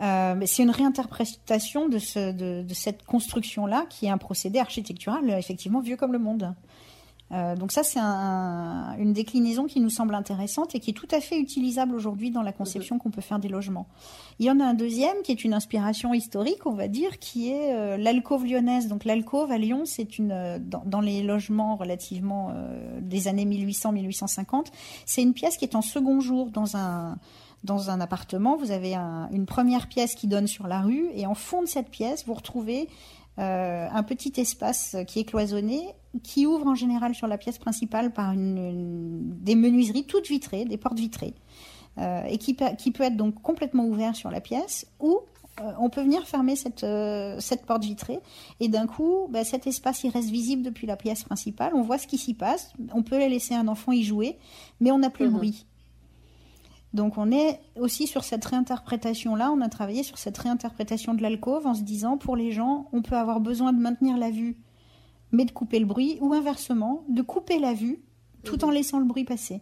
Euh, 0.00 0.40
c'est 0.46 0.62
une 0.62 0.70
réinterprétation 0.70 1.88
de, 1.88 1.98
ce, 1.98 2.32
de 2.32 2.74
cette 2.74 3.04
construction-là, 3.04 3.86
qui 3.90 4.06
est 4.06 4.10
un 4.10 4.18
procédé 4.18 4.58
architectural 4.58 5.30
effectivement 5.30 5.80
vieux 5.80 5.96
comme 5.96 6.12
le 6.12 6.18
monde. 6.18 6.54
Euh, 7.32 7.56
donc 7.56 7.72
ça, 7.72 7.82
c'est 7.82 8.00
une 8.00 9.12
déclinaison 9.12 9.66
qui 9.66 9.80
nous 9.80 9.90
semble 9.90 10.14
intéressante 10.14 10.74
et 10.74 10.80
qui 10.80 10.90
est 10.90 10.94
tout 10.94 11.08
à 11.10 11.20
fait 11.20 11.38
utilisable 11.38 11.94
aujourd'hui 11.94 12.30
dans 12.30 12.42
la 12.42 12.52
conception 12.52 12.96
mhm. 12.96 13.02
qu'on 13.02 13.10
peut 13.10 13.20
faire 13.20 13.38
des 13.38 13.48
logements. 13.48 13.86
Il 14.38 14.46
y 14.46 14.50
en 14.50 14.58
a 14.60 14.64
un 14.64 14.74
deuxième 14.74 15.22
qui 15.22 15.32
est 15.32 15.44
une 15.44 15.54
inspiration 15.54 16.12
historique, 16.12 16.66
on 16.66 16.72
va 16.72 16.88
dire, 16.88 17.18
qui 17.18 17.50
est 17.50 17.74
euh, 17.74 17.96
l'alcôve 17.96 18.46
lyonnaise. 18.46 18.88
Donc 18.88 19.04
l'alcôve 19.04 19.50
à 19.52 19.58
Lyon, 19.58 19.82
c'est 19.84 20.18
une 20.18 20.32
euh, 20.32 20.58
dans, 20.58 21.00
les 21.00 21.22
logements 21.22 21.76
relativement 21.76 22.52
des 23.00 23.26
années 23.26 23.46
1800-1850, 23.46 24.66
c'est 25.06 25.22
une 25.22 25.32
pièce 25.32 25.56
qui 25.56 25.64
est 25.64 25.74
en 25.74 25.82
second 25.82 26.20
jour 26.20 26.50
dans 26.50 26.76
un 26.76 27.16
dans 27.64 27.90
un 27.90 28.00
appartement. 28.00 28.56
Vous 28.56 28.70
avez 28.70 28.94
une 28.94 29.46
première 29.46 29.86
pièce 29.88 30.14
qui 30.14 30.26
donne 30.26 30.46
sur 30.46 30.66
la 30.66 30.80
rue 30.80 31.08
et 31.14 31.26
en 31.26 31.34
fond 31.34 31.62
de 31.62 31.66
cette 31.66 31.90
pièce, 31.90 32.24
vous 32.26 32.34
retrouvez 32.34 32.88
euh, 33.38 33.88
un 33.90 34.02
petit 34.02 34.32
espace 34.40 34.96
qui 35.06 35.20
est 35.20 35.24
cloisonné, 35.24 35.94
qui 36.22 36.46
ouvre 36.46 36.66
en 36.66 36.74
général 36.74 37.14
sur 37.14 37.26
la 37.26 37.38
pièce 37.38 37.58
principale 37.58 38.12
par 38.12 38.32
une, 38.32 39.20
des 39.40 39.54
menuiseries 39.54 40.04
toutes 40.04 40.28
vitrées, 40.28 40.64
des 40.64 40.76
portes 40.76 40.98
vitrées, 40.98 41.34
euh, 41.98 42.22
et 42.24 42.38
qui, 42.38 42.56
qui, 42.78 42.90
peut 42.90 43.04
être 43.04 43.16
donc 43.16 43.40
complètement 43.40 43.86
ouvert 43.86 44.14
sur 44.16 44.30
la 44.30 44.40
pièce, 44.40 44.86
ou 44.98 45.20
euh, 45.60 45.72
on 45.78 45.88
peut 45.88 46.02
venir 46.02 46.26
fermer 46.26 46.56
cette, 46.56 46.84
cette 47.38 47.64
porte 47.64 47.84
vitrée, 47.84 48.18
et 48.58 48.68
d'un 48.68 48.86
coup, 48.86 49.28
bah, 49.30 49.44
cet 49.44 49.66
espace 49.66 50.04
il 50.04 50.10
reste 50.10 50.30
visible 50.30 50.62
depuis 50.62 50.86
la 50.86 50.96
pièce 50.96 51.22
principale, 51.22 51.72
on 51.74 51.82
voit 51.82 51.98
ce 51.98 52.06
qui 52.06 52.18
s'y 52.18 52.34
passe, 52.34 52.72
on 52.92 53.02
peut 53.02 53.18
laisser 53.18 53.54
un 53.54 53.68
enfant 53.68 53.92
y 53.92 54.02
jouer, 54.02 54.38
mais 54.80 54.90
on 54.90 54.98
n'a 54.98 55.10
plus 55.10 55.24
le 55.24 55.30
mhm. 55.30 55.36
bruit. 55.36 55.66
Donc 56.92 57.18
on 57.18 57.30
est 57.30 57.60
aussi 57.76 58.06
sur 58.06 58.24
cette 58.24 58.44
réinterprétation-là, 58.44 59.52
on 59.52 59.60
a 59.60 59.68
travaillé 59.68 60.02
sur 60.02 60.18
cette 60.18 60.36
réinterprétation 60.38 61.14
de 61.14 61.22
l'alcôve 61.22 61.66
en 61.66 61.74
se 61.74 61.82
disant 61.82 62.18
pour 62.18 62.36
les 62.36 62.50
gens, 62.50 62.88
on 62.92 63.02
peut 63.02 63.16
avoir 63.16 63.40
besoin 63.40 63.72
de 63.72 63.78
maintenir 63.78 64.16
la 64.16 64.30
vue 64.30 64.58
mais 65.32 65.44
de 65.44 65.50
couper 65.50 65.78
le 65.78 65.86
bruit, 65.86 66.18
ou 66.20 66.32
inversement, 66.32 67.04
de 67.08 67.22
couper 67.22 67.58
la 67.58 67.72
vue 67.72 68.02
tout 68.44 68.64
en 68.64 68.70
laissant 68.70 68.98
le 68.98 69.04
bruit 69.04 69.24
passer. 69.24 69.60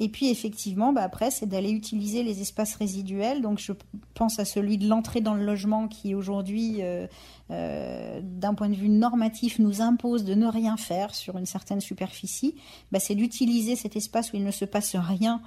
Et 0.00 0.08
puis 0.08 0.30
effectivement, 0.30 0.92
bah, 0.92 1.02
après, 1.02 1.32
c'est 1.32 1.46
d'aller 1.46 1.70
utiliser 1.70 2.22
les 2.22 2.40
espaces 2.40 2.76
résiduels. 2.76 3.42
Donc 3.42 3.58
je 3.58 3.72
pense 4.14 4.38
à 4.38 4.44
celui 4.44 4.78
de 4.78 4.88
l'entrée 4.88 5.20
dans 5.20 5.34
le 5.34 5.44
logement 5.44 5.88
qui 5.88 6.14
aujourd'hui, 6.14 6.76
euh, 6.80 7.06
euh, 7.50 8.20
d'un 8.22 8.54
point 8.54 8.68
de 8.68 8.76
vue 8.76 8.88
normatif, 8.88 9.58
nous 9.58 9.82
impose 9.82 10.24
de 10.24 10.34
ne 10.34 10.46
rien 10.46 10.76
faire 10.76 11.14
sur 11.14 11.36
une 11.36 11.46
certaine 11.46 11.80
superficie. 11.80 12.54
Bah, 12.92 13.00
c'est 13.00 13.16
d'utiliser 13.16 13.74
cet 13.74 13.96
espace 13.96 14.32
où 14.32 14.36
il 14.36 14.44
ne 14.44 14.52
se 14.52 14.64
passe 14.64 14.94
rien 14.94 15.42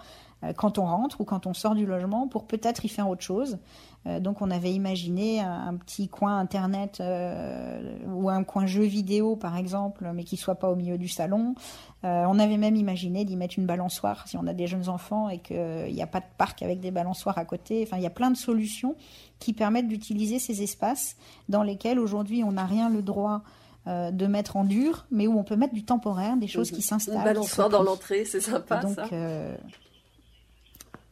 quand 0.57 0.79
on 0.79 0.85
rentre 0.85 1.21
ou 1.21 1.23
quand 1.23 1.45
on 1.45 1.53
sort 1.53 1.75
du 1.75 1.85
logement 1.85 2.27
pour 2.27 2.45
peut-être 2.45 2.83
y 2.85 2.89
faire 2.89 3.09
autre 3.09 3.21
chose. 3.21 3.59
Euh, 4.07 4.19
donc 4.19 4.41
on 4.41 4.49
avait 4.49 4.71
imaginé 4.71 5.41
un, 5.41 5.75
petit 5.75 6.07
coin 6.07 6.39
internet 6.39 6.97
euh, 6.99 7.97
ou 8.07 8.29
un 8.29 8.43
coin 8.43 8.65
jeu 8.65 8.83
vidéo 8.83 9.35
par 9.35 9.57
exemple, 9.57 10.09
mais 10.13 10.23
qui 10.23 10.37
soit 10.37 10.55
pas 10.55 10.69
au 10.69 10.75
milieu 10.75 10.97
du 10.97 11.07
salon. 11.07 11.55
on 12.03 12.39
avait 12.39 12.57
même 12.57 12.75
imaginé 12.75 13.25
d'y 13.25 13.35
mettre 13.35 13.59
une 13.59 13.65
balançoire 13.65 14.27
si 14.27 14.37
on 14.37 14.47
a 14.47 14.53
des 14.53 14.67
jeunes 14.67 14.89
enfants 14.89 15.29
et 15.29 15.37
qu'il 15.37 15.93
n'y 15.93 16.01
a 16.01 16.07
pas 16.07 16.19
de 16.19 16.25
parc 16.37 16.63
avec 16.63 16.79
des 16.79 16.91
balançoires 16.91 17.37
à 17.37 17.45
côté. 17.45 17.83
Enfin, 17.85 17.97
il 17.97 18.03
y 18.03 18.07
a 18.07 18.11
plein 18.11 18.31
de 18.31 18.37
solutions 18.37 18.95
qui 19.39 19.53
permettent 19.53 19.87
d'utiliser 19.87 20.39
ces 20.39 20.63
espaces 20.63 21.15
dans 21.49 21.63
lesquels 21.63 21.99
aujourd'hui 21.99 22.43
on 22.43 22.53
n'a 22.53 22.65
rien 22.65 22.89
le 22.89 23.01
droit 23.01 23.41
de 23.87 24.27
mettre 24.27 24.57
en 24.57 24.63
dur, 24.63 25.07
mais 25.09 25.25
où 25.25 25.39
on 25.39 25.43
peut 25.43 25.55
mettre 25.55 25.73
du 25.73 25.83
temporaire, 25.83 26.37
des 26.37 26.47
choses 26.47 26.69
qui 26.69 26.83
s'installent. 26.83 27.17
Une 27.17 27.23
balançoire 27.23 27.69
dans 27.69 27.81
l'entrée, 27.81 28.25
c'est 28.25 28.39
sympa 28.39 28.77
donc, 28.77 28.95
ça. 28.95 29.07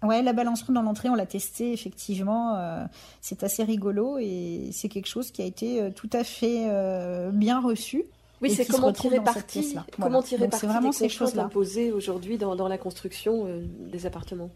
Ouais, 0.02 0.22
la 0.22 0.32
balancerie 0.32 0.72
dans 0.72 0.82
l'entrée, 0.82 1.10
on 1.10 1.16
l'a 1.16 1.26
testé 1.26 1.74
effectivement. 1.74 2.56
Euh, 2.56 2.86
c'est 3.22 3.44
assez 3.44 3.64
rigolo 3.64 4.18
et 4.18 4.70
c'est 4.72 4.88
quelque 4.88 5.08
chose 5.08 5.32
qui 5.32 5.42
a 5.42 5.46
été 5.46 5.82
euh, 5.82 5.90
tout 5.90 6.10
à 6.14 6.24
fait 6.24 6.68
euh, 6.70 7.32
bien 7.32 7.60
reçu. 7.60 8.06
Oui, 8.42 8.52
c'est 8.52 8.66
comment 8.66 8.94
tirer 8.94 9.22
parti, 9.22 9.76
comment 10.00 10.22
tirer 10.22 10.48
parti 10.48 10.66
vraiment 10.66 10.94
ces 10.94 11.10
choses-là 11.10 11.50
posées 11.50 11.92
aujourd'hui 11.92 12.38
dans, 12.38 12.56
dans, 12.56 12.70
la 12.70 12.78
construction 12.78 13.50
des 13.92 14.06
appartements. 14.06 14.50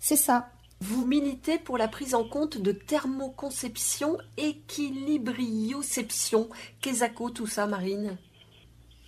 C'est 0.00 0.16
ça. 0.16 0.48
Vous 0.80 1.06
militez 1.06 1.58
pour 1.58 1.78
la 1.78 1.86
prise 1.86 2.16
en 2.16 2.24
compte 2.24 2.58
de 2.58 2.72
thermoconception, 2.72 4.18
équilibrioception. 4.36 6.48
Qu'est-ce 6.80 7.04
tout 7.32 7.46
ça, 7.46 7.68
Marine? 7.68 8.18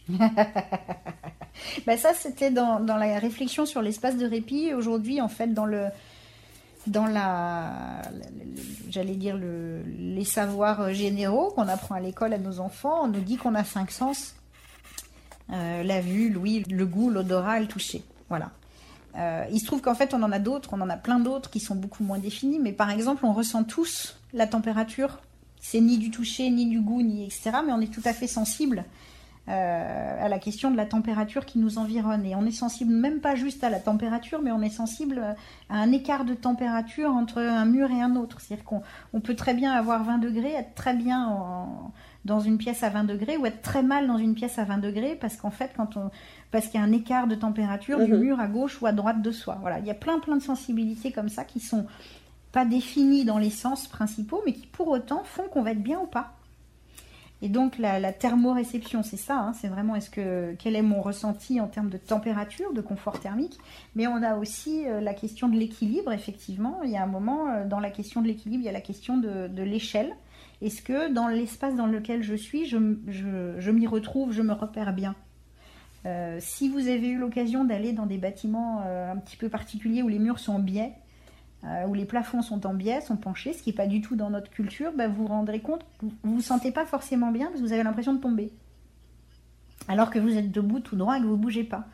ben 1.87 1.99
ça, 1.99 2.13
c'était 2.15 2.51
dans, 2.51 2.81
dans, 2.81 2.97
la 2.97 3.19
réflexion 3.19 3.67
sur 3.67 3.83
l'espace 3.83 4.17
de 4.17 4.27
répit. 4.27 4.75
Aujourd'hui, 4.75 5.21
en 5.21 5.29
fait, 5.29 5.49
dans 5.49 5.67
le 5.67 5.87
dans 6.89 7.07
la, 7.07 8.03
j'allais 8.89 9.15
dire 9.15 9.37
le, 9.37 9.83
les 9.99 10.25
savoirs 10.25 10.93
généraux 10.93 11.51
qu'on 11.51 11.69
apprend 11.69 11.95
à 11.95 12.01
l'école 12.01 12.33
à 12.33 12.39
nos 12.39 12.59
enfants, 12.59 13.05
on 13.05 13.09
nous 13.09 13.21
dit 13.21 13.37
qu'on 13.37 13.55
a 13.55 13.63
cinq 13.63 13.93
sens 13.93 14.35
euh, 15.53 15.83
la 15.83 16.01
vue, 16.01 16.31
l'ouïe, 16.31 16.65
le 16.69 16.87
goût, 16.87 17.11
l'odorat, 17.11 17.61
le 17.61 17.67
toucher. 17.67 18.03
Voilà. 18.29 18.51
Euh, 19.17 19.45
il 19.53 19.61
se 19.61 19.67
trouve 19.67 19.83
qu'en 19.83 19.95
fait, 19.95 20.15
on 20.15 20.23
en 20.23 20.33
a 20.33 20.39
d'autres, 20.39 20.71
on 20.73 20.81
en 20.81 20.89
a 20.89 20.97
plein 20.97 21.21
d'autres 21.21 21.51
qui 21.51 21.61
sont 21.61 21.75
beaucoup 21.75 22.03
moins 22.03 22.19
définis. 22.19 22.59
Mais 22.59 22.73
par 22.73 22.91
exemple, 22.91 23.27
on 23.27 23.33
ressent 23.33 23.63
tous 23.63 24.17
la 24.33 24.47
température. 24.47 25.21
C'est 25.61 25.81
ni 25.81 25.99
du 25.99 26.11
toucher, 26.11 26.51
ni 26.51 26.67
du 26.67 26.81
goût, 26.81 27.03
ni 27.03 27.25
etc. 27.25 27.53
Mais 27.65 27.73
on 27.73 27.81
est 27.81 27.93
tout 27.93 28.03
à 28.05 28.13
fait 28.13 28.27
sensible 28.27 28.79
euh, 28.81 29.12
à 29.49 30.29
la 30.29 30.39
question 30.39 30.71
de 30.71 30.77
la 30.77 30.87
température 30.87 31.45
qui 31.45 31.59
nous 31.59 31.79
environne. 31.79 32.25
Et 32.25 32.37
on 32.37 32.47
est 32.47 32.53
sensible 32.53 32.93
même 32.93 33.21
pas 33.21 33.35
juste 33.35 33.65
à 33.65 33.71
la 33.71 33.81
température, 33.81 34.41
mais 34.41 34.53
on 34.53 34.63
est 34.63 34.71
sensible 34.71 35.21
à 35.69 35.77
un 35.77 35.93
écart 35.93 36.25
de 36.25 36.35
température 36.35 37.11
entre 37.11 37.39
un 37.39 37.65
mur 37.65 37.91
et 37.91 38.01
un 38.01 38.17
autre. 38.17 38.41
C'est-à-dire 38.41 38.65
qu'on 38.65 39.21
peut 39.21 39.35
très 39.35 39.55
bien 39.55 39.73
avoir 39.73 40.05
20 40.05 40.19
degrés, 40.19 40.53
être 40.53 40.75
très 40.75 40.95
bien 40.95 41.67
dans 42.25 42.41
une 42.41 42.59
pièce 42.59 42.83
à 42.83 42.89
20 42.89 43.05
degrés 43.05 43.37
ou 43.37 43.47
être 43.47 43.63
très 43.63 43.83
mal 43.83 44.07
dans 44.07 44.19
une 44.19 44.35
pièce 44.35 44.59
à 44.59 44.65
20 44.65 44.79
degrés 44.79 45.17
parce 45.21 45.37
qu'en 45.37 45.51
fait, 45.51 45.73
quand 45.77 45.97
on, 45.97 46.11
parce 46.51 46.67
qu'il 46.67 46.81
y 46.81 46.83
a 46.83 46.87
un 46.87 46.93
écart 46.93 47.27
de 47.27 47.35
température 47.35 47.99
du 48.05 48.13
mhm. 48.13 48.21
mur 48.21 48.41
à 48.41 48.47
gauche 48.47 48.81
ou 48.81 48.87
à 48.87 48.93
droite 48.93 49.23
de 49.23 49.31
soi. 49.33 49.59
Voilà, 49.61 49.79
il 49.81 49.87
y 49.87 49.91
a 49.91 49.95
plein 49.95 50.19
plein 50.21 50.37
de 50.37 50.43
sensibilités 50.43 51.11
comme 51.11 51.29
ça 51.29 51.45
qui 51.45 51.61
sont 51.61 51.87
pas 52.53 52.65
définies 52.65 53.25
dans 53.25 53.39
les 53.39 53.51
sens 53.51 53.89
principaux, 53.89 54.43
mais 54.45 54.53
qui 54.53 54.67
pour 54.67 54.89
autant 54.89 55.25
font 55.25 55.45
qu'on 55.45 55.63
va 55.63 55.73
être 55.73 55.83
bien 55.83 55.99
ou 56.01 56.07
pas. 56.07 56.35
Et 57.45 57.49
donc 57.49 57.77
la, 57.79 58.13
thermoréception, 58.13 59.03
c'est 59.03 59.17
ça, 59.17 59.37
hein, 59.37 59.53
c'est 59.53 59.67
vraiment 59.67 59.97
est-ce 59.97 60.11
que 60.11 60.55
quel 60.61 60.77
est 60.77 60.83
mon 60.83 61.03
ressenti 61.03 61.61
en 61.61 61.67
termes 61.67 61.91
de 61.91 61.99
température, 61.99 62.73
de 62.73 62.81
confort 62.81 63.19
thermique. 63.19 63.59
Mais 63.97 64.07
on 64.07 64.23
a 64.23 64.37
aussi 64.37 64.87
euh, 64.87 65.01
la 65.01 65.13
question 65.13 65.49
de 65.49 65.57
l'équilibre, 65.57 66.13
effectivement. 66.13 66.83
Il 66.85 66.91
y 66.91 66.97
a 66.97 67.03
un 67.03 67.09
moment, 67.09 67.49
euh, 67.49 67.67
dans 67.67 67.81
la 67.81 67.91
question 67.91 68.23
de 68.23 68.29
l'équilibre, 68.29 68.63
il 68.63 68.67
y 68.67 68.69
a 68.69 68.73
la 68.73 68.81
question 68.81 69.19
de, 69.19 69.63
l'échelle. 69.63 70.15
Est-ce 70.61 70.83
que 70.83 71.13
dans 71.13 71.27
l'espace 71.27 71.75
dans 71.75 71.89
lequel 71.89 72.23
je 72.23 72.37
suis, 72.37 72.67
je, 72.67 72.79
m'y 73.71 73.87
retrouve, 73.89 74.33
je 74.33 74.43
me 74.43 74.53
repère 74.53 74.93
bien? 74.93 75.17
Euh, 76.07 76.39
Si 76.41 76.69
vous 76.69 76.87
avez 76.87 77.09
eu 77.09 77.19
l'occasion 77.19 77.65
d'aller 77.65 77.93
dans 77.93 78.07
des 78.07 78.19
bâtiments 78.19 78.83
un 78.83 79.17
petit 79.17 79.37
peu 79.37 79.49
particuliers 79.49 80.05
où 80.05 80.09
les 80.09 80.21
murs 80.21 80.39
sont 80.39 80.55
en 80.55 80.59
biais, 80.61 80.93
euh, 81.65 81.87
où 81.87 81.95
les 81.95 82.05
plafonds 82.05 82.43
sont 82.43 82.67
en 82.67 82.75
biais, 82.75 83.01
sont 83.01 83.17
penchés, 83.17 83.53
ce 83.53 83.63
qui 83.63 83.71
n'est 83.71 83.77
pas 83.77 83.87
du 83.87 84.01
tout 84.01 84.17
dans 84.17 84.31
notre 84.31 84.51
culture, 84.51 84.91
ben, 84.97 85.09
vous 85.09 85.23
vous 85.23 85.29
rendrez 85.29 85.61
compte 85.61 85.85
que 85.99 86.07
vous 86.07 86.13
ne 86.25 86.35
vous 86.35 86.43
sentez 86.43 86.73
pas 86.73 86.85
forcément 86.85 87.31
bien 87.31 87.47
parce 87.47 87.61
que 87.61 87.67
vous 87.67 87.73
avez 87.73 87.85
l'impression 87.85 88.15
de 88.15 88.21
tomber. 88.21 88.51
Alors 89.87 90.11
que 90.11 90.19
vous 90.19 90.37
êtes 90.37 90.51
debout 90.51 90.81
tout 90.81 90.97
droit 90.97 91.17
et 91.17 91.21
que 91.21 91.27
vous 91.27 91.37
ne 91.37 91.43
bougez 91.43 91.63
pas. 91.63 91.85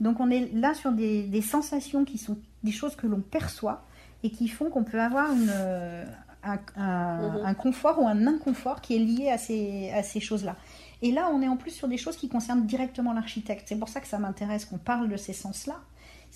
Donc 0.00 0.20
on 0.20 0.30
est 0.30 0.52
là 0.52 0.74
sur 0.74 0.92
des, 0.92 1.42
sensations 1.42 2.04
qui 2.04 2.18
sont 2.18 2.38
des 2.62 2.70
choses 2.70 2.94
que 2.94 3.08
l'on 3.08 3.20
perçoit 3.20 3.84
et 4.22 4.30
qui 4.30 4.46
font 4.46 4.70
qu'on 4.70 4.84
peut 4.84 5.00
avoir 5.00 5.30
euh, 5.30 6.04
mhm. 6.44 7.42
un, 7.44 7.54
confort 7.54 8.00
ou 8.00 8.06
un 8.06 8.28
inconfort 8.28 8.80
qui 8.80 8.94
est 8.94 9.00
lié 9.00 9.30
à 9.30 9.38
ces, 9.38 9.90
à 9.90 10.04
ces 10.04 10.20
choses-là. 10.20 10.54
Et 11.02 11.10
là, 11.10 11.30
on 11.32 11.42
est 11.42 11.48
en 11.48 11.56
plus 11.56 11.72
sur 11.72 11.88
des 11.88 11.98
choses 11.98 12.16
qui 12.16 12.28
concernent 12.28 12.64
directement 12.64 13.12
l'architecte. 13.12 13.64
C'est 13.66 13.78
pour 13.78 13.88
ça 13.88 14.00
que 14.00 14.06
ça 14.06 14.18
m'intéresse 14.18 14.66
qu'on 14.66 14.78
parle 14.78 15.08
de 15.08 15.16
ces 15.16 15.32
sens-là 15.32 15.80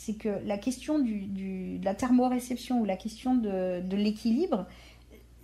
c'est 0.00 0.14
que 0.14 0.30
la 0.46 0.56
question 0.56 0.98
de 0.98 1.84
la 1.84 1.94
thermoréception 1.94 2.80
ou 2.80 2.86
la 2.86 2.96
question 2.96 3.34
de, 3.34 3.96
l'équilibre, 3.96 4.66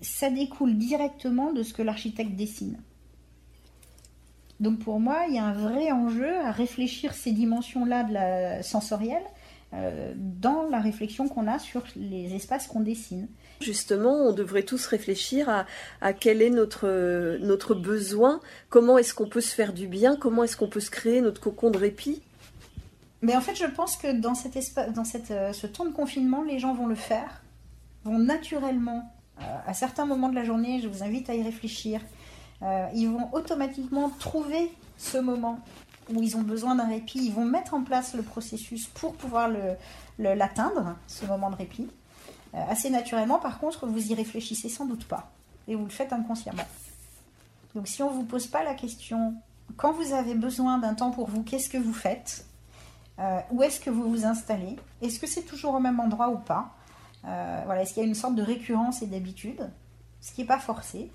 ça 0.01 0.31
découle 0.31 0.79
directement 0.79 1.53
de 1.53 1.63
ce 1.63 1.75
que 1.75 1.83
l'architecte 1.83 2.35
dessine. 2.37 2.79
Donc 4.59 4.79
pour 4.79 4.99
moi, 4.99 5.27
il 5.29 5.35
y 5.35 5.39
a 5.39 5.45
un 5.45 5.53
vrai 5.53 5.93
enjeu 5.93 6.35
à 6.39 6.53
réfléchir 6.53 7.13
ces 7.13 7.33
dimensions-là 7.33 8.05
de 8.05 8.15
la 8.15 8.63
sensorielle 8.63 9.25
euh, 9.75 10.15
dans 10.17 10.63
la 10.71 10.81
réflexion 10.81 11.29
qu'on 11.29 11.49
a 11.49 11.59
sur 11.59 11.83
les 11.95 12.35
espaces 12.35 12.67
qu'on 12.67 12.81
dessine. 12.81 13.29
Justement, 13.61 14.29
on 14.29 14.33
devrait 14.33 14.63
tous 14.63 14.87
réfléchir 14.87 15.67
à, 16.01 16.13
quel 16.15 16.41
est 16.41 16.51
notre, 16.51 17.37
notre 17.43 17.75
besoin, 17.75 18.41
comment 18.71 18.97
est-ce 18.97 19.13
qu'on 19.13 19.29
peut 19.29 19.43
se 19.43 19.55
faire 19.55 19.75
du 19.75 19.87
bien, 19.87 20.17
comment 20.17 20.45
est-ce 20.45 20.57
qu'on 20.57 20.69
peut 20.69 20.81
se 20.81 20.91
créer 20.91 21.21
notre 21.21 21.43
cocon 21.43 21.71
de 21.71 21.77
répit. 21.77 22.23
Mais 23.27 23.35
en 23.35 23.41
fait, 23.41 23.57
je 23.57 23.65
pense 23.65 23.97
que 23.97 24.13
dans, 24.13 24.37
cet 24.37 24.55
espace, 24.55 24.93
dans 24.93 25.03
cette, 25.03 25.33
euh, 25.33 25.53
ce 25.53 25.67
temps 25.67 25.85
de 25.85 25.91
confinement, 25.91 26.45
les 26.45 26.61
gens 26.61 26.75
vont 26.75 26.87
le 26.87 26.95
faire, 26.95 27.43
vont 28.05 28.21
naturellement, 28.21 29.13
euh, 29.41 29.57
à 29.67 29.75
certains 29.75 30.07
moments 30.07 30.29
de 30.29 30.37
la 30.37 30.45
journée, 30.45 30.81
je 30.81 30.87
vous 30.87 31.03
invite 31.03 31.29
à 31.29 31.35
y 31.35 31.43
réfléchir, 31.43 32.01
euh, 32.63 32.87
ils 32.95 33.09
vont 33.09 33.29
automatiquement 33.33 34.11
trouver 34.11 34.71
ce 34.97 35.19
moment 35.19 35.59
où 36.15 36.23
ils 36.23 36.37
ont 36.37 36.43
besoin 36.43 36.77
d'un 36.77 36.87
répit, 36.87 37.19
ils 37.19 37.33
vont 37.33 37.45
mettre 37.45 37.75
en 37.75 37.83
place 37.83 38.15
le 38.15 38.23
processus 38.23 38.87
pour 38.87 39.15
pouvoir 39.15 39.51
l'atteindre, 40.21 40.95
ce 41.09 41.27
moment 41.27 41.51
de 41.51 41.57
répit. 41.57 41.89
assez 42.55 42.91
naturellement, 42.91 43.41
par 43.41 43.59
contre, 43.59 43.89
vous 43.89 44.13
y 44.13 44.15
réfléchissez 44.15 44.69
sans 44.69 44.87
doute 44.87 45.05
pas, 45.05 45.33
et 45.67 45.75
vous 45.75 45.83
le 45.83 45.91
faites 45.91 46.13
inconsciemment. 46.13 46.63
Donc 47.75 47.89
si 47.89 48.05
on 48.05 48.11
ne 48.13 48.15
vous 48.15 48.25
pose 48.25 48.47
pas 48.47 48.63
la 48.63 48.75
question, 48.75 49.35
quand 49.77 49.91
vous 49.91 50.13
avez 50.13 50.35
besoin 50.35 50.79
d'un 50.79 50.95
temps 50.95 51.11
pour 51.11 51.29
vous, 51.29 51.43
qu'est-ce 51.43 51.69
que 51.69 51.77
vous 51.77 51.93
faites? 51.93 52.47
Euh, 53.19 53.41
où 53.51 53.63
est-ce 53.63 53.81
que 53.81 53.91
vous 53.91 54.09
vous 54.09 54.27
installez? 54.27 54.77
Est-ce 55.01 55.19
que 55.19 55.27
c'est 55.27 55.43
toujours 55.43 55.75
au 55.75 55.81
même 55.81 56.01
endroit 56.01 56.29
ou 56.29 56.39
pas? 56.39 56.75
Euh, 57.25 57.63
voilà, 57.65 57.83
Est-ce 57.83 57.95
qu'il 57.95 58.03
y 58.03 58.07
a 58.07 58.09
une 58.09 58.15
sorte 58.15 58.35
de 58.35 58.43
récurrence 58.43 59.03
et 59.03 59.07
d'habitude? 59.07 59.71
Ce 60.21 60.33
qui 60.33 60.43
n'est 60.43 60.47
pas 60.47 60.59
forcé. 60.59 61.11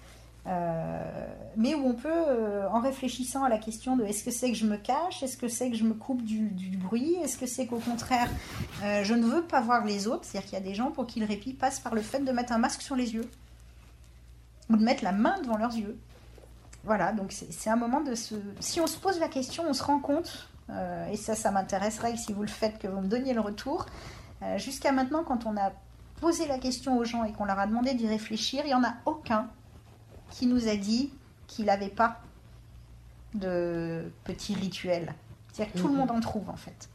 Euh, 0.47 1.27
mais 1.55 1.75
où 1.75 1.85
on 1.85 1.93
peut, 1.93 2.65
en 2.71 2.79
réfléchissant 2.79 3.43
à 3.43 3.49
la 3.49 3.59
question 3.59 3.95
de 3.95 4.03
est-ce 4.03 4.23
que 4.23 4.31
c'est 4.31 4.49
que 4.49 4.57
je 4.57 4.65
me 4.65 4.77
cache, 4.77 5.21
est-ce 5.21 5.37
que 5.37 5.47
c'est 5.47 5.69
que 5.69 5.77
je 5.77 5.83
me 5.83 5.93
coupe 5.93 6.23
du, 6.23 6.49
bruit, 6.77 7.13
est-ce 7.21 7.37
que 7.37 7.45
c'est 7.45 7.67
qu'au 7.67 7.77
contraire 7.77 8.27
je 8.81 9.13
ne 9.13 9.23
veux 9.23 9.43
pas 9.43 9.61
voir 9.61 9.85
les 9.85 10.07
autres, 10.07 10.25
c'est-à-dire 10.25 10.49
qu'il 10.49 10.57
y 10.57 10.61
a 10.61 10.65
des 10.65 10.73
gens 10.73 10.89
pour 10.89 11.05
qui 11.05 11.19
le 11.19 11.27
répit 11.27 11.53
passe 11.53 11.79
par 11.79 11.93
le 11.93 12.01
fait 12.01 12.21
de 12.21 12.31
mettre 12.31 12.53
un 12.53 12.57
masque 12.57 12.81
sur 12.81 12.95
les 12.95 13.13
yeux. 13.13 13.29
Ou 14.71 14.77
de 14.77 14.83
mettre 14.83 15.03
la 15.03 15.11
main 15.11 15.39
devant 15.41 15.57
leurs 15.57 15.75
yeux. 15.75 15.99
Voilà, 16.83 17.11
donc 17.11 17.31
c'est 17.31 17.69
un 17.69 17.75
moment 17.75 18.01
de 18.01 18.15
se... 18.15 18.33
Si 18.59 18.81
on 18.81 18.87
se 18.87 18.97
pose 18.97 19.19
la 19.19 19.27
question, 19.27 19.65
on 19.69 19.73
se 19.73 19.83
rend 19.83 19.99
compte 19.99 20.50
et 20.69 21.17
ça, 21.17 21.35
ça 21.35 21.51
m'intéresserait 21.51 22.15
si 22.15 22.33
vous 22.33 22.43
le 22.43 22.47
faites, 22.47 22.79
que 22.79 22.87
vous 22.87 23.01
me 23.01 23.07
donniez 23.07 23.33
le 23.33 23.41
retour. 23.41 23.85
Euh, 24.43 24.57
jusqu'à 24.57 24.91
maintenant, 24.91 25.23
quand 25.23 25.45
on 25.45 25.55
a 25.57 25.71
posé 26.19 26.47
la 26.47 26.57
question 26.57 26.97
aux 26.97 27.03
gens 27.03 27.23
et 27.23 27.31
qu'on 27.31 27.45
leur 27.45 27.59
a 27.59 27.67
demandé 27.67 27.93
d'y 27.93 28.07
réfléchir, 28.07 28.61
il 28.65 28.67
n'y 28.67 28.73
en 28.73 28.83
a 28.83 28.95
aucun 29.05 29.49
qui 30.29 30.47
nous 30.47 30.67
a 30.67 30.75
dit 30.75 31.11
qu'il 31.47 31.65
n'avait 31.65 31.89
pas 31.89 32.21
de 33.33 34.11
petits 34.23 34.55
rituels. 34.55 35.13
C'est-à-dire 35.51 35.73
que 35.73 35.79
tout 35.79 35.87
le 35.87 35.93
mhm. 35.93 35.99
monde 35.99 36.11
en 36.11 36.19
trouve 36.19 36.49
en 36.49 36.55
fait. 36.55 36.89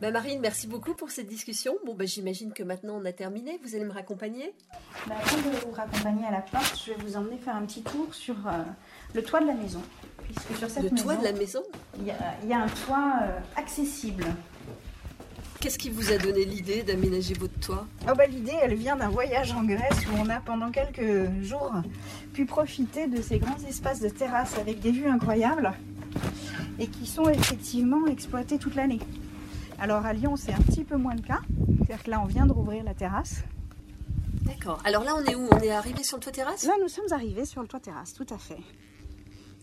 Bah, 0.00 0.12
Marine, 0.12 0.38
merci 0.40 0.68
beaucoup 0.68 0.94
pour 0.94 1.10
cette 1.10 1.26
discussion. 1.26 1.76
Bon, 1.84 1.94
bah, 1.94 2.04
j'imagine 2.04 2.52
que 2.52 2.62
maintenant 2.62 2.94
on 3.00 3.04
a 3.04 3.12
terminé. 3.12 3.58
Vous 3.64 3.74
allez 3.74 3.84
me 3.84 3.92
raccompagner? 3.92 4.54
Bah, 5.08 5.16
Avant 5.20 5.36
de 5.36 5.56
vous 5.56 5.72
raccompagner 5.72 6.24
à 6.24 6.30
la 6.30 6.40
porte, 6.40 6.80
je 6.84 6.92
vais 6.92 7.02
vous 7.02 7.16
emmener 7.16 7.36
faire 7.36 7.56
un 7.56 7.66
petit 7.66 7.82
tour 7.82 8.14
sur 8.14 8.36
euh, 8.46 8.62
le 9.14 9.22
toit 9.22 9.40
de 9.40 9.46
la 9.46 9.54
maison 9.54 9.82
le 10.82 11.00
toit 11.00 11.16
de 11.16 11.24
la 11.24 11.32
maison 11.32 11.62
Il 11.98 12.06
y, 12.06 12.52
a, 12.52 12.62
un 12.62 12.68
toit 12.68 13.12
euh, 13.22 13.38
accessible. 13.56 14.24
Qu'est-ce 15.60 15.78
qui 15.78 15.90
vous 15.90 16.12
a 16.12 16.18
donné 16.18 16.44
l'idée 16.44 16.82
d'aménager 16.82 17.34
votre 17.34 17.58
toit? 17.58 17.86
Oh 18.08 18.12
bah, 18.16 18.26
L'idée, 18.26 18.54
elle 18.62 18.74
vient 18.74 18.96
d'un 18.96 19.08
voyage 19.08 19.52
en 19.52 19.64
Grèce 19.64 20.06
où 20.06 20.16
on 20.18 20.28
a 20.28 20.40
pendant 20.40 20.70
quelques 20.70 21.42
jours 21.42 21.72
pu 22.32 22.46
profiter 22.46 23.08
de 23.08 23.20
ces 23.20 23.38
grands 23.38 23.58
espaces 23.68 24.00
de 24.00 24.08
terrasse 24.08 24.56
avec 24.58 24.80
des 24.80 24.92
vues 24.92 25.08
incroyables 25.08 25.72
et 26.78 26.86
qui 26.86 27.06
sont 27.06 27.28
effectivement 27.28 28.06
exploités 28.06 28.58
toute 28.58 28.76
l'année. 28.76 29.00
Alors 29.80 30.06
à 30.06 30.12
Lyon, 30.12 30.36
c'est 30.36 30.52
un 30.52 30.60
petit 30.60 30.84
peu 30.84 30.96
moins 30.96 31.14
le 31.14 31.22
cas. 31.22 31.40
C'est-à-dire 31.78 32.04
que 32.04 32.10
là, 32.10 32.20
on 32.22 32.26
vient 32.26 32.46
de 32.46 32.52
rouvrir 32.52 32.84
la 32.84 32.94
terrasse. 32.94 33.42
D'accord. 34.42 34.80
Alors 34.84 35.04
là, 35.04 35.14
on 35.16 35.24
est 35.24 35.34
où? 35.34 35.48
On 35.50 35.58
est 35.58 35.70
arrivé 35.70 36.02
sur 36.02 36.18
le 36.18 36.22
toit 36.22 36.32
terrasse? 36.32 36.64
Là, 36.64 36.74
nous 36.80 36.88
sommes 36.88 37.12
arrivés 37.12 37.44
sur 37.44 37.62
le 37.62 37.68
toit 37.68 37.80
terrasse, 37.80 38.14
tout 38.14 38.26
à 38.30 38.38
fait. 38.38 38.58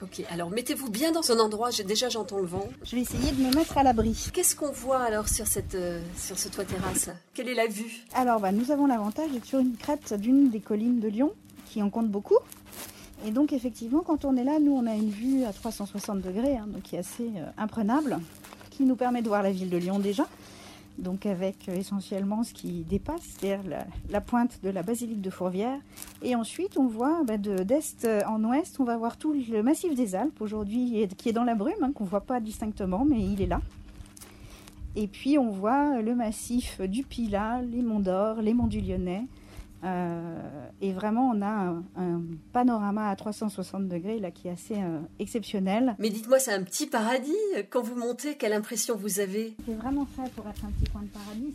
Ok, 0.01 0.23
alors 0.29 0.49
mettez-vous 0.49 0.89
bien 0.89 1.13
dans 1.13 1.31
un 1.31 1.39
endroit, 1.39 1.69
déjà 1.71 2.09
j'entends 2.09 2.39
le 2.39 2.45
vent. 2.45 2.67
Je 2.83 2.97
vais 2.97 3.01
essayer 3.01 3.31
de 3.31 3.41
me 3.41 3.55
mettre 3.55 3.77
à 3.77 3.83
l'abri. 3.83 4.29
Qu'est-ce 4.33 4.53
qu'on 4.53 4.71
voit 4.71 4.99
alors 4.99 5.29
sur, 5.29 5.47
cette, 5.47 5.75
euh, 5.75 6.01
sur 6.17 6.37
ce 6.37 6.49
toit 6.49 6.65
terrasse? 6.65 7.09
Quelle 7.33 7.47
est 7.47 7.53
la 7.53 7.67
vue? 7.67 8.03
Alors 8.13 8.41
bah, 8.41 8.51
nous 8.51 8.71
avons 8.71 8.87
l'avantage 8.87 9.31
d'être 9.31 9.45
sur 9.45 9.59
une 9.59 9.77
crête 9.77 10.13
d'une 10.13 10.49
des 10.49 10.59
collines 10.59 10.99
de 10.99 11.07
Lyon, 11.07 11.31
qui 11.65 11.81
en 11.81 11.89
compte 11.89 12.09
beaucoup. 12.09 12.37
Et 13.25 13.31
donc 13.31 13.53
effectivement, 13.53 14.01
quand 14.01 14.25
on 14.25 14.35
est 14.35 14.43
là, 14.43 14.59
nous 14.59 14.73
on 14.73 14.85
a 14.85 14.95
une 14.95 15.09
vue 15.09 15.45
à 15.45 15.53
360 15.53 16.21
degrés, 16.21 16.57
hein, 16.57 16.67
donc 16.67 16.83
qui 16.83 16.97
est 16.97 16.99
assez 16.99 17.31
euh, 17.37 17.45
imprenable, 17.57 18.19
qui 18.71 18.83
nous 18.83 18.97
permet 18.97 19.21
de 19.21 19.29
voir 19.29 19.43
la 19.43 19.51
ville 19.51 19.69
de 19.69 19.77
Lyon 19.77 19.99
déjà, 19.99 20.27
donc 20.97 21.25
avec 21.25 21.69
euh, 21.69 21.75
essentiellement 21.75 22.43
ce 22.43 22.53
qui 22.53 22.83
dépasse, 22.83 23.21
c'est-à-dire 23.21 23.85
la, 24.09 24.21
pointe 24.21 24.59
de 24.63 24.69
la 24.69 24.83
basilique 24.83 25.21
de 25.21 25.29
Fourvière. 25.29 25.79
Et 26.21 26.35
ensuite, 26.35 26.77
on 26.77 26.87
voit 26.87 27.23
bah, 27.23 27.37
d'est 27.37 28.07
en 28.27 28.43
ouest, 28.43 28.79
on 28.79 28.83
va 28.83 28.97
voir 28.97 29.17
tout 29.17 29.33
le 29.33 29.61
massif 29.61 29.95
des 29.95 30.15
Alpes 30.15 30.41
aujourd'hui, 30.41 31.07
qui 31.17 31.29
est 31.29 31.33
dans 31.33 31.43
la 31.43 31.55
brume, 31.55 31.73
hein, 31.81 31.91
qu'on 31.93 32.05
ne 32.05 32.09
voit 32.09 32.21
pas 32.21 32.39
distinctement, 32.39 33.05
mais 33.05 33.19
il 33.19 33.41
est 33.41 33.47
là. 33.47 33.61
Et 34.95 35.07
puis 35.07 35.37
on 35.37 35.49
voit 35.49 36.01
le 36.01 36.15
massif 36.15 36.79
du 36.81 37.03
Pilat, 37.03 37.61
les 37.61 37.81
monts 37.81 37.99
d'Or, 37.99 38.41
les 38.41 38.53
monts 38.53 38.67
du 38.67 38.79
Lyonnais, 38.79 39.25
euh, 39.83 40.67
et 40.81 40.91
vraiment, 40.93 41.31
on 41.35 41.41
a 41.41 41.75
un, 41.97 42.21
panorama 42.53 43.09
à 43.09 43.15
360 43.15 43.87
degrés 43.87 44.19
là 44.19 44.31
qui 44.31 44.47
est 44.47 44.51
assez 44.51 44.75
euh, 44.75 44.99
exceptionnel. 45.19 45.95
Mais 45.99 46.09
dites-moi, 46.09 46.39
c'est 46.39 46.53
un 46.53 46.63
petit 46.63 46.87
paradis. 46.87 47.33
Quand 47.69 47.81
vous 47.81 47.95
montez, 47.95 48.35
quelle 48.35 48.53
impression 48.53 48.95
vous 48.95 49.19
avez? 49.19 49.55
C'est 49.65 49.75
vraiment 49.75 50.05
fait 50.05 50.29
pour 50.31 50.47
être 50.47 50.65
un 50.65 50.71
petit 50.71 50.89
coin 50.91 51.01
de 51.01 51.07
paradis. 51.07 51.53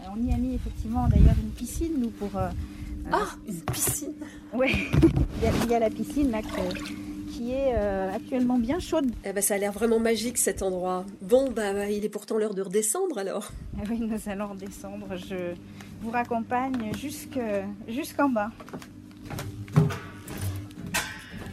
Euh, 0.00 0.04
on 0.16 0.22
y 0.22 0.32
a 0.32 0.36
mis 0.36 0.54
effectivement 0.54 1.08
d'ailleurs 1.08 1.36
une 1.42 1.50
piscine, 1.50 1.94
nous, 1.98 2.10
pour. 2.10 2.30
ah, 2.36 3.18
une 3.48 3.60
piscine 3.60 4.14
Oui, 4.52 4.90
il, 5.64 5.70
y 5.70 5.74
a 5.74 5.78
la 5.78 5.90
piscine 5.90 6.30
là 6.30 6.40
qui 6.42 7.50
est 7.50 7.74
actuellement 7.74 8.58
bien 8.58 8.78
chaude. 8.78 9.10
Eh 9.24 9.32
ben, 9.32 9.42
ça 9.42 9.54
a 9.54 9.58
l'air 9.58 9.72
vraiment 9.72 9.98
magique 9.98 10.38
cet 10.38 10.62
endroit. 10.62 11.04
Bon, 11.22 11.50
bah, 11.50 11.88
il 11.90 12.04
est 12.04 12.08
pourtant 12.08 12.38
l'heure 12.38 12.54
de 12.54 12.62
redescendre 12.62 13.18
alors. 13.18 13.50
Eh 13.82 13.88
oui, 13.88 13.98
nous 14.00 14.18
allons 14.26 14.48
redescendre. 14.48 15.06
Je, 15.16 15.54
vous 16.02 16.10
raccompagne 16.10 16.92
jusqu'en 16.96 18.28
bas. 18.28 18.50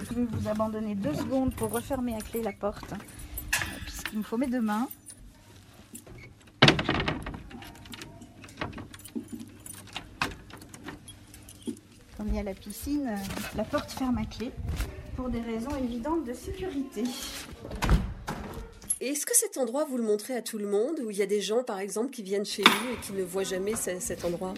Je 0.02 0.16
vais 0.16 0.26
vous 0.26 0.48
abandonner 0.48 0.96
deux 0.96 1.14
secondes 1.14 1.54
pour 1.54 1.70
refermer 1.72 2.16
à 2.16 2.20
clé 2.20 2.42
la 2.42 2.52
porte, 2.52 2.96
puisqu'il 3.86 4.18
me 4.18 4.24
faut 4.24 4.38
mes 4.38 4.48
deux 4.48 4.62
mains. 4.62 4.88
Comme 12.18 12.28
il 12.28 12.36
y 12.36 12.40
a 12.40 12.44
la 12.44 12.56
piscine, 12.56 13.16
la 13.56 13.64
porte 13.64 13.92
ferme 13.92 14.18
à 14.18 14.26
clé 14.26 14.52
pour 15.16 15.30
des 15.30 15.42
raisons 15.42 15.76
évidentes 15.78 16.26
de 16.26 16.34
sécurité. 16.34 17.04
Et 19.02 19.10
est-ce 19.10 19.26
que 19.26 19.36
cet 19.36 19.58
endroit, 19.58 19.86
vous 19.86 19.98
le 19.98 20.04
montrez 20.04 20.36
à 20.36 20.42
tout 20.42 20.58
le 20.58 20.68
monde 20.68 21.00
Ou 21.00 21.10
il 21.10 21.18
y 21.18 21.22
a 21.22 21.26
des 21.26 21.40
gens, 21.40 21.64
par 21.64 21.80
exemple, 21.80 22.10
qui 22.10 22.22
viennent 22.22 22.46
chez 22.46 22.64
vous 22.64 22.94
et 22.94 22.98
qui 23.02 23.14
ne 23.14 23.24
voient 23.24 23.44
jamais 23.44 23.74
cet 23.76 24.26
endroit? 24.26 24.54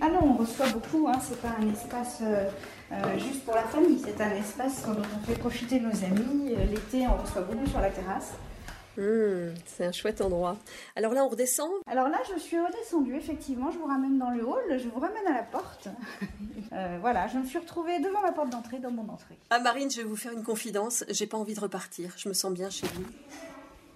Ah 0.00 0.08
non, 0.08 0.20
on 0.22 0.34
reçoit 0.34 0.68
beaucoup. 0.68 1.06
Hein. 1.08 1.18
C'est 1.20 1.40
pas 1.40 1.54
un 1.60 1.70
espace 1.70 2.18
euh, 2.22 2.48
euh, 2.92 3.18
juste 3.18 3.44
pour 3.44 3.54
la 3.54 3.64
famille. 3.64 4.00
C'est 4.02 4.20
un 4.22 4.30
espace 4.30 4.84
dont 4.86 5.02
on 5.02 5.26
fait 5.26 5.38
profiter 5.38 5.80
nos 5.80 5.90
amis. 5.90 6.54
Euh, 6.54 6.64
l'été, 6.64 7.06
on 7.06 7.20
reçoit 7.20 7.42
beaucoup 7.42 7.66
sur 7.66 7.80
la 7.80 7.90
terrasse. 7.90 8.32
Hmm, 8.96 9.54
c'est 9.66 9.84
un 9.84 9.92
chouette 9.92 10.20
endroit. 10.20 10.56
Alors 10.96 11.12
là, 11.12 11.24
on 11.24 11.28
redescend? 11.28 11.70
Alors 11.86 12.08
là, 12.08 12.18
je 12.32 12.40
suis 12.40 12.58
redescendue, 12.58 13.16
effectivement. 13.16 13.70
Je 13.70 13.78
vous 13.78 13.86
ramène 13.86 14.18
dans 14.18 14.30
le 14.30 14.44
hall, 14.44 14.78
je 14.78 14.88
vous 14.88 14.98
ramène 14.98 15.26
à 15.28 15.34
la 15.34 15.42
porte. 15.42 15.88
voilà, 17.00 17.28
je 17.28 17.38
me 17.38 17.44
suis 17.44 17.58
retrouvée 17.58 18.00
devant 18.00 18.22
la 18.22 18.32
porte 18.32 18.50
d'entrée, 18.50 18.78
dans 18.78 18.90
mon 18.90 19.08
entrée. 19.08 19.38
Ah, 19.50 19.60
Marine, 19.60 19.90
je 19.90 19.98
vais 19.98 20.04
vous 20.08 20.16
faire 20.16 20.32
une 20.32 20.42
confidence. 20.42 21.04
J'ai 21.10 21.26
pas 21.26 21.36
envie 21.36 21.54
de 21.54 21.60
repartir. 21.60 22.12
Je 22.16 22.28
me 22.28 22.34
sens 22.34 22.52
bien 22.52 22.70
chez 22.70 22.86
vous. 22.94 23.04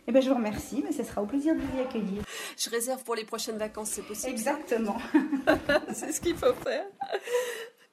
Eh 0.09 0.13
ben, 0.13 0.21
je 0.21 0.29
vous 0.29 0.35
remercie, 0.35 0.83
mais 0.85 0.93
ce 0.93 1.05
sera 1.05 1.23
au 1.23 1.27
plaisir 1.27 1.55
de 1.55 1.61
vous 1.61 1.79
y 1.79 1.81
accueillir. 1.81 2.23
Je 2.59 2.71
réserve 2.71 3.05
pour 3.05 3.15
les 3.15 3.25
prochaines 3.25 3.59
vacances, 3.59 3.91
c'est 3.91 4.03
possible? 4.03 4.33
Exactement. 4.33 4.97
c'est 5.93 6.13
ce 6.13 6.21
qu'il 6.21 6.35
faut 6.35 6.55
faire. 6.55 6.85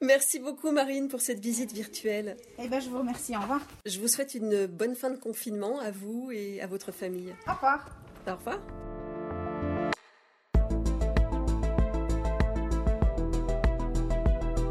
Merci 0.00 0.40
beaucoup 0.40 0.72
Marine 0.72 1.08
pour 1.08 1.20
cette 1.20 1.40
visite 1.40 1.72
virtuelle. 1.72 2.36
Eh 2.58 2.68
ben, 2.68 2.80
je 2.80 2.88
vous 2.88 2.98
remercie. 2.98 3.36
Au 3.36 3.40
revoir. 3.40 3.60
Je 3.86 4.00
vous 4.00 4.08
souhaite 4.08 4.34
une 4.34 4.66
bonne 4.66 4.96
fin 4.96 5.10
de 5.10 5.16
confinement 5.16 5.78
à 5.78 5.90
vous 5.90 6.30
et 6.32 6.60
à 6.60 6.66
votre 6.66 6.90
famille. 6.90 7.32
Au 7.46 7.52
revoir. 7.52 7.86
Au 8.26 8.34
revoir. 8.34 8.58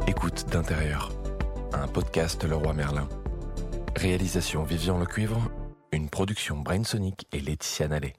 Écoute 0.08 0.46
d'intérieur. 0.50 1.12
Un 1.72 1.88
podcast 1.88 2.44
Leroy 2.44 2.74
Merlin. 2.74 3.08
Réalisation 3.96 4.64
Vivian 4.64 4.98
Le 4.98 5.06
Cuivre 5.06 5.50
une 5.92 6.10
production 6.10 6.58
Brainsonic 6.58 7.28
et 7.32 7.40
Laetitia 7.40 7.88
Nallet. 7.88 8.14